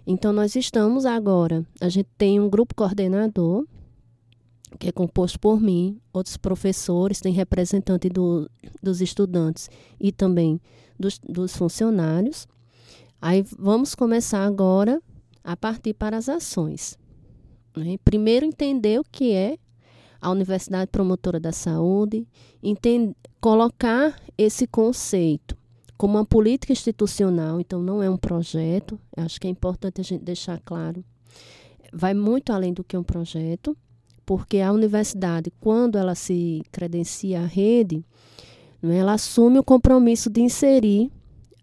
Então, 0.05 0.31
nós 0.31 0.55
estamos 0.55 1.03
agora, 1.03 1.65
a 1.81 1.89
gente 1.89 2.09
tem 2.19 2.39
um 2.39 2.47
grupo 2.47 2.75
coordenador 2.75 3.65
que 4.77 4.89
é 4.89 4.91
composto 4.91 5.39
por 5.39 5.59
mim, 5.59 5.99
outros 6.13 6.38
professores, 6.38 7.21
tem 7.21 7.33
representante 7.33 8.07
do, 8.07 8.47
dos 8.83 9.01
estudantes 9.01 9.67
e 9.99 10.11
também 10.11 10.61
dos, 10.99 11.17
dos 11.17 11.57
funcionários. 11.57 12.47
Aí 13.25 13.43
vamos 13.57 13.95
começar 13.95 14.45
agora 14.45 15.01
a 15.43 15.57
partir 15.57 15.95
para 15.95 16.15
as 16.15 16.29
ações. 16.29 16.95
Né? 17.75 17.97
Primeiro, 18.05 18.45
entender 18.45 18.99
o 18.99 19.03
que 19.03 19.33
é 19.33 19.57
a 20.21 20.29
Universidade 20.29 20.91
Promotora 20.91 21.39
da 21.39 21.51
Saúde, 21.51 22.27
entender, 22.61 23.15
colocar 23.41 24.15
esse 24.38 24.67
conceito 24.67 25.57
como 25.97 26.19
uma 26.19 26.23
política 26.23 26.71
institucional, 26.71 27.59
então 27.59 27.81
não 27.81 28.03
é 28.03 28.07
um 28.07 28.15
projeto, 28.15 28.99
acho 29.17 29.41
que 29.41 29.47
é 29.47 29.49
importante 29.49 30.01
a 30.01 30.03
gente 30.03 30.23
deixar 30.23 30.61
claro. 30.63 31.03
Vai 31.91 32.13
muito 32.13 32.53
além 32.53 32.73
do 32.75 32.83
que 32.83 32.95
um 32.95 33.01
projeto 33.01 33.75
porque 34.23 34.59
a 34.59 34.71
universidade, 34.71 35.51
quando 35.59 35.97
ela 35.97 36.13
se 36.13 36.61
credencia 36.71 37.41
à 37.41 37.45
rede, 37.47 38.05
né, 38.79 38.97
ela 38.97 39.13
assume 39.13 39.57
o 39.57 39.63
compromisso 39.63 40.29
de 40.29 40.41
inserir 40.41 41.11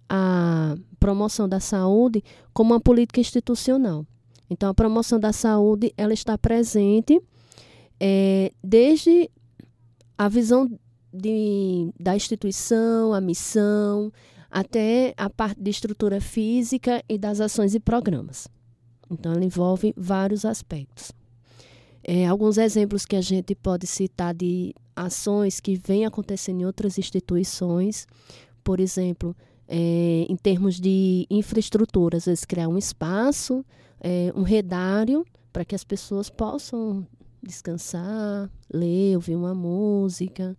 a 0.09 0.75
promoção 1.03 1.49
da 1.49 1.59
saúde 1.59 2.23
como 2.55 2.73
uma 2.73 2.81
política 2.81 3.21
institucional. 3.21 4.07
Então, 4.49 4.71
a 4.71 4.75
promoção 4.75 5.19
da 5.19 5.33
saúde 5.33 5.93
ela 5.97 6.13
está 6.13 6.39
presente 6.39 7.21
é, 7.99 8.53
desde 8.63 9.29
a 10.17 10.29
visão 10.29 10.71
de, 11.13 11.93
da 11.99 12.15
instituição, 12.15 13.13
a 13.13 13.21
missão, 13.21 14.13
até 14.49 15.13
a 15.17 15.29
parte 15.29 15.61
de 15.61 15.71
estrutura 15.71 16.21
física 16.21 17.03
e 17.09 17.19
das 17.19 17.41
ações 17.41 17.75
e 17.75 17.81
programas. 17.81 18.47
Então, 19.11 19.33
ela 19.33 19.45
envolve 19.45 19.93
vários 19.97 20.45
aspectos. 20.45 21.11
É, 22.05 22.27
alguns 22.27 22.59
exemplos 22.59 23.05
que 23.05 23.17
a 23.17 23.21
gente 23.21 23.55
pode 23.57 23.87
citar 23.87 24.35
de 24.35 24.73
ações 24.95 25.59
que 25.59 25.77
vêm 25.77 26.05
acontecendo 26.07 26.61
em 26.61 26.65
outras 26.65 26.97
instituições, 26.97 28.07
por 28.63 28.79
exemplo, 28.79 29.35
é, 29.69 30.27
em 30.29 30.37
termos 30.37 30.81
de 30.81 31.27
infraestrutura, 31.31 32.17
às 32.17 32.27
vezes 32.27 32.45
criar 32.45 32.69
um 32.69 32.79
espaço, 32.79 33.65
é, 34.01 34.33
um 34.35 34.43
redário, 34.43 35.25
para 35.53 35.65
que 35.65 35.75
as 35.75 35.85
pessoas 35.85 36.31
possam 36.31 37.07
descansar, 37.43 38.51
ler, 38.73 39.17
ouvir 39.17 39.37
uma 39.37 39.55
música. 39.55 40.57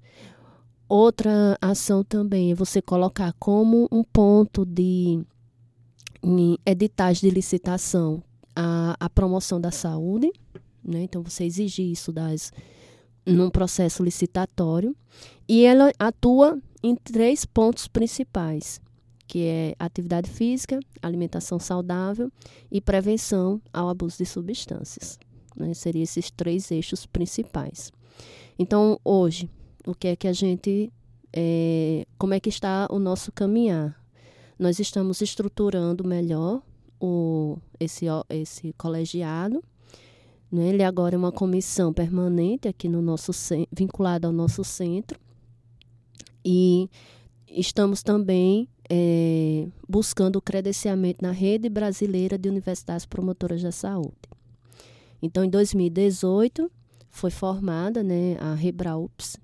Outra 0.87 1.57
ação 1.61 2.03
também 2.03 2.51
é 2.51 2.55
você 2.55 2.81
colocar 2.81 3.33
como 3.39 3.87
um 3.91 4.03
ponto 4.03 4.65
de 4.65 5.25
editais 6.65 7.19
de 7.19 7.29
licitação 7.29 8.23
a, 8.55 8.95
a 8.99 9.09
promoção 9.09 9.59
da 9.59 9.71
saúde, 9.71 10.31
né? 10.83 11.03
Então, 11.03 11.23
você 11.23 11.45
exige 11.45 11.81
isso 11.91 12.11
das, 12.11 12.51
num 13.25 13.49
processo 13.49 14.03
licitatório. 14.03 14.95
E 15.47 15.65
ela 15.65 15.91
atua 15.97 16.59
em 16.83 16.95
três 16.95 17.45
pontos 17.45 17.87
principais, 17.87 18.81
que 19.27 19.45
é 19.45 19.75
atividade 19.79 20.29
física, 20.29 20.79
alimentação 21.01 21.59
saudável 21.59 22.31
e 22.71 22.81
prevenção 22.81 23.61
ao 23.71 23.89
abuso 23.89 24.17
de 24.17 24.25
substâncias. 24.25 25.17
Né? 25.55 25.73
Seriam 25.73 26.03
esses 26.03 26.29
três 26.31 26.69
eixos 26.71 27.05
principais. 27.05 27.91
Então, 28.57 28.99
hoje, 29.03 29.49
o 29.85 29.93
que 29.93 30.09
é 30.09 30.15
que 30.15 30.27
a 30.27 30.33
gente. 30.33 30.91
É, 31.35 32.05
como 32.17 32.33
é 32.33 32.39
que 32.39 32.49
está 32.49 32.87
o 32.91 32.99
nosso 32.99 33.31
caminhar? 33.31 33.99
Nós 34.59 34.79
estamos 34.79 35.19
estruturando 35.21 36.03
melhor 36.03 36.61
o, 36.99 37.57
esse, 37.79 38.05
esse 38.29 38.71
colegiado 38.73 39.63
né? 40.53 40.67
Ele 40.69 40.83
agora 40.83 41.15
é 41.15 41.17
uma 41.17 41.31
comissão 41.31 41.91
permanente 41.91 42.67
aqui 42.67 42.87
no 42.87 43.01
nosso 43.01 43.31
vinculada 43.71 44.27
ao 44.27 44.31
nosso 44.31 44.63
centro. 44.63 45.19
E 46.45 46.87
estamos 47.47 48.03
também 48.03 48.69
é, 48.89 49.67
buscando 49.87 50.37
o 50.37 50.41
credenciamento 50.41 51.21
na 51.21 51.31
rede 51.31 51.69
brasileira 51.69 52.37
de 52.37 52.49
universidades 52.49 53.05
promotoras 53.05 53.61
da 53.61 53.71
saúde. 53.71 54.17
Então, 55.21 55.43
em 55.43 55.49
2018, 55.49 56.69
foi 57.09 57.31
formada 57.31 58.03
né, 58.03 58.35
a 58.39 58.53
Rebraups. 58.53 59.37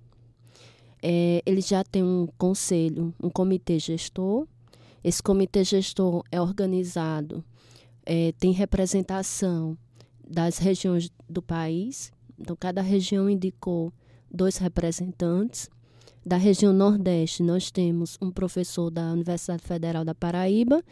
É, 1.02 1.42
ele 1.46 1.62
já 1.62 1.84
tem 1.84 2.04
um 2.04 2.28
conselho, 2.38 3.14
um 3.22 3.30
comitê 3.30 3.80
gestor. 3.80 4.46
Esse 5.02 5.24
comitê 5.24 5.64
gestor 5.64 6.24
é 6.30 6.42
organizado, 6.42 7.44
é, 8.06 8.34
tem 8.34 8.52
representação 8.52 9.78
das 10.28 10.58
regiões 10.58 11.10
do 11.30 11.42
país. 11.42 12.12
Então, 12.38 12.56
cada 12.60 12.82
região 12.82 13.30
indicou 13.30 13.94
dois 14.30 14.58
representantes. 14.58 15.70
Da 16.26 16.38
região 16.38 16.74
Nordeste, 16.74 17.42
nós 17.42 17.72
temos 17.72 18.18
um 18.22 18.30
professor 18.30 18.92
da 18.92 19.12
Universidade 19.12 19.64
Federal 19.64 20.04
da 20.04 20.14
Paraíba 20.14 20.84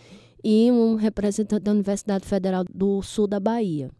e 0.43 0.71
um 0.71 0.95
representante 0.95 1.63
da 1.63 1.71
Universidade 1.71 2.25
Federal 2.25 2.63
do 2.63 3.01
Sul 3.01 3.27
da 3.27 3.39
Bahia. 3.39 3.91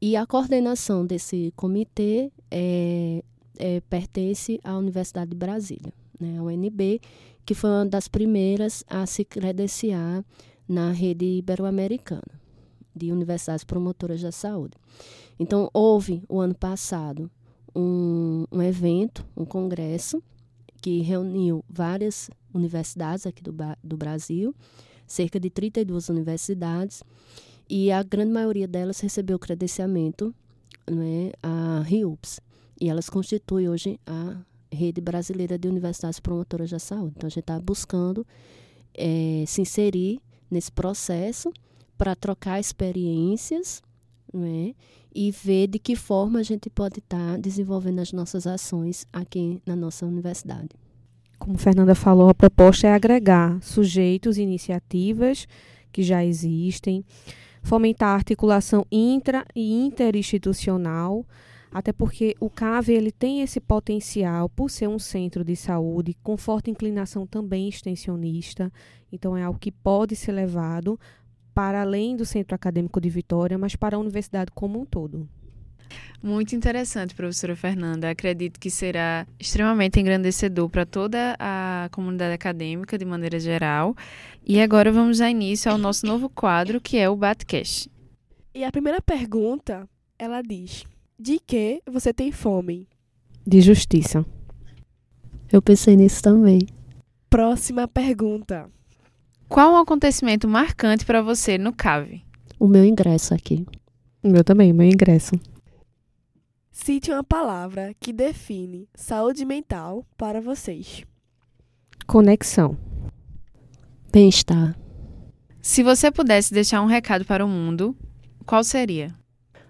E 0.00 0.16
a 0.16 0.26
coordenação 0.26 1.06
desse 1.06 1.52
comitê 1.56 2.30
é, 2.50 3.24
é, 3.58 3.80
pertence 3.88 4.60
à 4.62 4.76
Universidade 4.76 5.30
de 5.30 5.36
Brasília, 5.36 5.92
né, 6.20 6.38
a 6.38 6.42
UNB, 6.42 7.00
que 7.46 7.54
foi 7.54 7.70
uma 7.70 7.86
das 7.86 8.06
primeiras 8.06 8.84
a 8.86 9.06
se 9.06 9.24
credenciar 9.24 10.22
na 10.68 10.92
rede 10.92 11.24
ibero-americana 11.24 12.40
de 12.94 13.10
universidades 13.10 13.64
promotoras 13.64 14.20
da 14.20 14.30
saúde. 14.30 14.76
Então, 15.38 15.70
houve 15.72 16.22
o 16.28 16.38
ano 16.38 16.54
passado 16.54 17.30
um, 17.74 18.44
um 18.52 18.62
evento, 18.62 19.26
um 19.36 19.44
congresso, 19.44 20.22
que 20.84 21.00
reuniu 21.00 21.64
várias 21.66 22.28
universidades 22.52 23.26
aqui 23.26 23.42
do, 23.42 23.54
do 23.82 23.96
Brasil, 23.96 24.54
cerca 25.06 25.40
de 25.40 25.48
32 25.48 26.10
universidades, 26.10 27.02
e 27.70 27.90
a 27.90 28.02
grande 28.02 28.30
maioria 28.30 28.68
delas 28.68 29.00
recebeu 29.00 29.38
credenciamento, 29.38 30.34
né, 30.86 31.32
a 31.42 31.80
RIUPS, 31.86 32.38
e 32.78 32.90
elas 32.90 33.08
constituem 33.08 33.66
hoje 33.66 33.98
a 34.06 34.36
Rede 34.70 35.00
Brasileira 35.00 35.58
de 35.58 35.66
Universidades 35.68 36.20
Promotoras 36.20 36.68
da 36.68 36.78
Saúde. 36.78 37.14
Então, 37.16 37.28
a 37.28 37.30
gente 37.30 37.40
está 37.40 37.58
buscando 37.58 38.26
é, 38.92 39.42
se 39.46 39.62
inserir 39.62 40.20
nesse 40.50 40.70
processo 40.70 41.50
para 41.96 42.14
trocar 42.14 42.60
experiências 42.60 43.82
né, 44.34 44.74
e 45.14 45.30
ver 45.30 45.68
de 45.68 45.78
que 45.78 45.94
forma 45.94 46.40
a 46.40 46.42
gente 46.42 46.68
pode 46.68 46.98
estar 46.98 47.32
tá 47.32 47.36
desenvolvendo 47.36 48.00
as 48.00 48.12
nossas 48.12 48.46
ações 48.46 49.06
aqui 49.12 49.62
na 49.64 49.76
nossa 49.76 50.04
universidade. 50.04 50.70
Como 51.38 51.58
Fernanda 51.58 51.94
falou, 51.94 52.28
a 52.28 52.34
proposta 52.34 52.86
é 52.86 52.94
agregar 52.94 53.60
sujeitos 53.62 54.38
e 54.38 54.42
iniciativas 54.42 55.46
que 55.92 56.02
já 56.02 56.24
existem, 56.24 57.04
fomentar 57.62 58.10
a 58.10 58.14
articulação 58.14 58.84
intra 58.90 59.46
e 59.54 59.72
interinstitucional, 59.72 61.24
até 61.70 61.92
porque 61.92 62.36
o 62.40 62.50
CAV 62.50 62.90
ele 62.90 63.12
tem 63.12 63.42
esse 63.42 63.60
potencial 63.60 64.48
por 64.48 64.70
ser 64.70 64.88
um 64.88 64.98
centro 64.98 65.44
de 65.44 65.54
saúde 65.54 66.16
com 66.22 66.36
forte 66.36 66.70
inclinação 66.70 67.26
também 67.26 67.68
extensionista, 67.68 68.72
então 69.12 69.36
é 69.36 69.42
algo 69.42 69.58
que 69.58 69.70
pode 69.70 70.16
ser 70.16 70.32
levado 70.32 70.98
para 71.54 71.82
além 71.82 72.16
do 72.16 72.26
Centro 72.26 72.54
Acadêmico 72.54 73.00
de 73.00 73.08
Vitória, 73.08 73.56
mas 73.56 73.76
para 73.76 73.96
a 73.96 74.00
universidade 74.00 74.50
como 74.52 74.80
um 74.80 74.84
todo. 74.84 75.28
Muito 76.22 76.56
interessante, 76.56 77.14
professora 77.14 77.54
Fernanda. 77.54 78.10
Acredito 78.10 78.58
que 78.58 78.70
será 78.70 79.26
extremamente 79.38 80.00
engrandecedor 80.00 80.68
para 80.70 80.86
toda 80.86 81.36
a 81.38 81.88
comunidade 81.92 82.32
acadêmica 82.32 82.96
de 82.96 83.04
maneira 83.04 83.38
geral. 83.38 83.94
E 84.44 84.60
agora 84.60 84.90
vamos 84.90 85.18
dar 85.18 85.30
início 85.30 85.70
ao 85.70 85.78
nosso 85.78 86.06
novo 86.06 86.28
quadro, 86.28 86.80
que 86.80 86.96
é 86.96 87.08
o 87.08 87.16
Batcast. 87.16 87.90
E 88.54 88.64
a 88.64 88.72
primeira 88.72 89.02
pergunta, 89.02 89.86
ela 90.18 90.40
diz: 90.40 90.84
De 91.18 91.38
que 91.38 91.82
você 91.86 92.12
tem 92.12 92.32
fome? 92.32 92.88
De 93.46 93.60
justiça. 93.60 94.24
Eu 95.52 95.60
pensei 95.60 95.94
nisso 95.94 96.22
também. 96.22 96.60
Próxima 97.28 97.86
pergunta. 97.86 98.70
Qual 99.54 99.70
o 99.70 99.74
um 99.74 99.76
acontecimento 99.76 100.48
marcante 100.48 101.06
para 101.06 101.22
você 101.22 101.56
no 101.56 101.72
CAVE? 101.72 102.24
O 102.58 102.66
meu 102.66 102.84
ingresso 102.84 103.32
aqui. 103.32 103.64
O 104.20 104.28
meu 104.28 104.42
também, 104.42 104.72
o 104.72 104.74
meu 104.74 104.88
ingresso. 104.88 105.36
Cite 106.72 107.12
uma 107.12 107.22
palavra 107.22 107.94
que 108.00 108.12
define 108.12 108.88
saúde 108.96 109.44
mental 109.44 110.04
para 110.16 110.40
vocês. 110.40 111.04
Conexão. 112.04 112.76
Bem-estar. 114.10 114.76
Se 115.62 115.84
você 115.84 116.10
pudesse 116.10 116.52
deixar 116.52 116.82
um 116.82 116.86
recado 116.86 117.24
para 117.24 117.46
o 117.46 117.48
mundo, 117.48 117.96
qual 118.44 118.64
seria? 118.64 119.14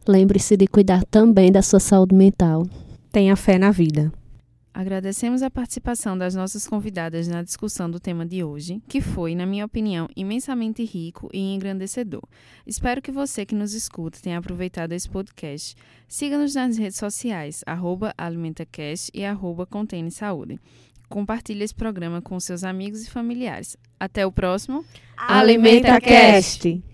Lembre-se 0.09 0.57
de 0.57 0.67
cuidar 0.67 1.05
também 1.05 1.53
da 1.53 1.61
sua 1.61 1.79
saúde 1.79 2.15
mental. 2.15 2.63
Tenha 3.13 3.37
fé 3.37 3.59
na 3.59 3.71
vida. 3.71 4.11
Agradecemos 4.75 5.41
a 5.41 5.49
participação 5.49 6.19
das 6.19 6.35
nossas 6.35 6.67
convidadas 6.67 7.29
na 7.29 7.45
discussão 7.45 7.89
do 7.89 8.01
tema 8.01 8.27
de 8.27 8.43
hoje, 8.43 8.83
que 8.89 9.01
foi, 9.01 9.33
na 9.37 9.47
minha 9.47 9.65
opinião, 9.65 10.09
imensamente 10.17 10.85
rico 10.85 11.31
e 11.33 11.55
engrandecedor. 11.55 12.25
Espero 12.67 13.01
que 13.01 13.13
você 13.13 13.47
que 13.47 13.55
nos 13.55 13.73
escuta 13.73 14.19
tenha 14.21 14.37
aproveitado 14.37 14.91
esse 14.91 15.09
podcast. 15.09 15.77
Siga-nos 16.09 16.57
nas 16.57 16.77
redes 16.77 16.99
sociais, 16.99 17.63
AlimentaCast 18.19 19.13
e 19.15 19.25
arroba 19.25 19.69
Saúde. 20.11 20.59
Compartilhe 21.09 21.63
esse 21.63 21.75
programa 21.75 22.21
com 22.21 22.41
seus 22.41 22.65
amigos 22.65 23.07
e 23.07 23.11
familiares. 23.11 23.77
Até 24.01 24.27
o 24.27 24.33
próximo 24.33 24.85
AlimentaCast! 25.17 26.94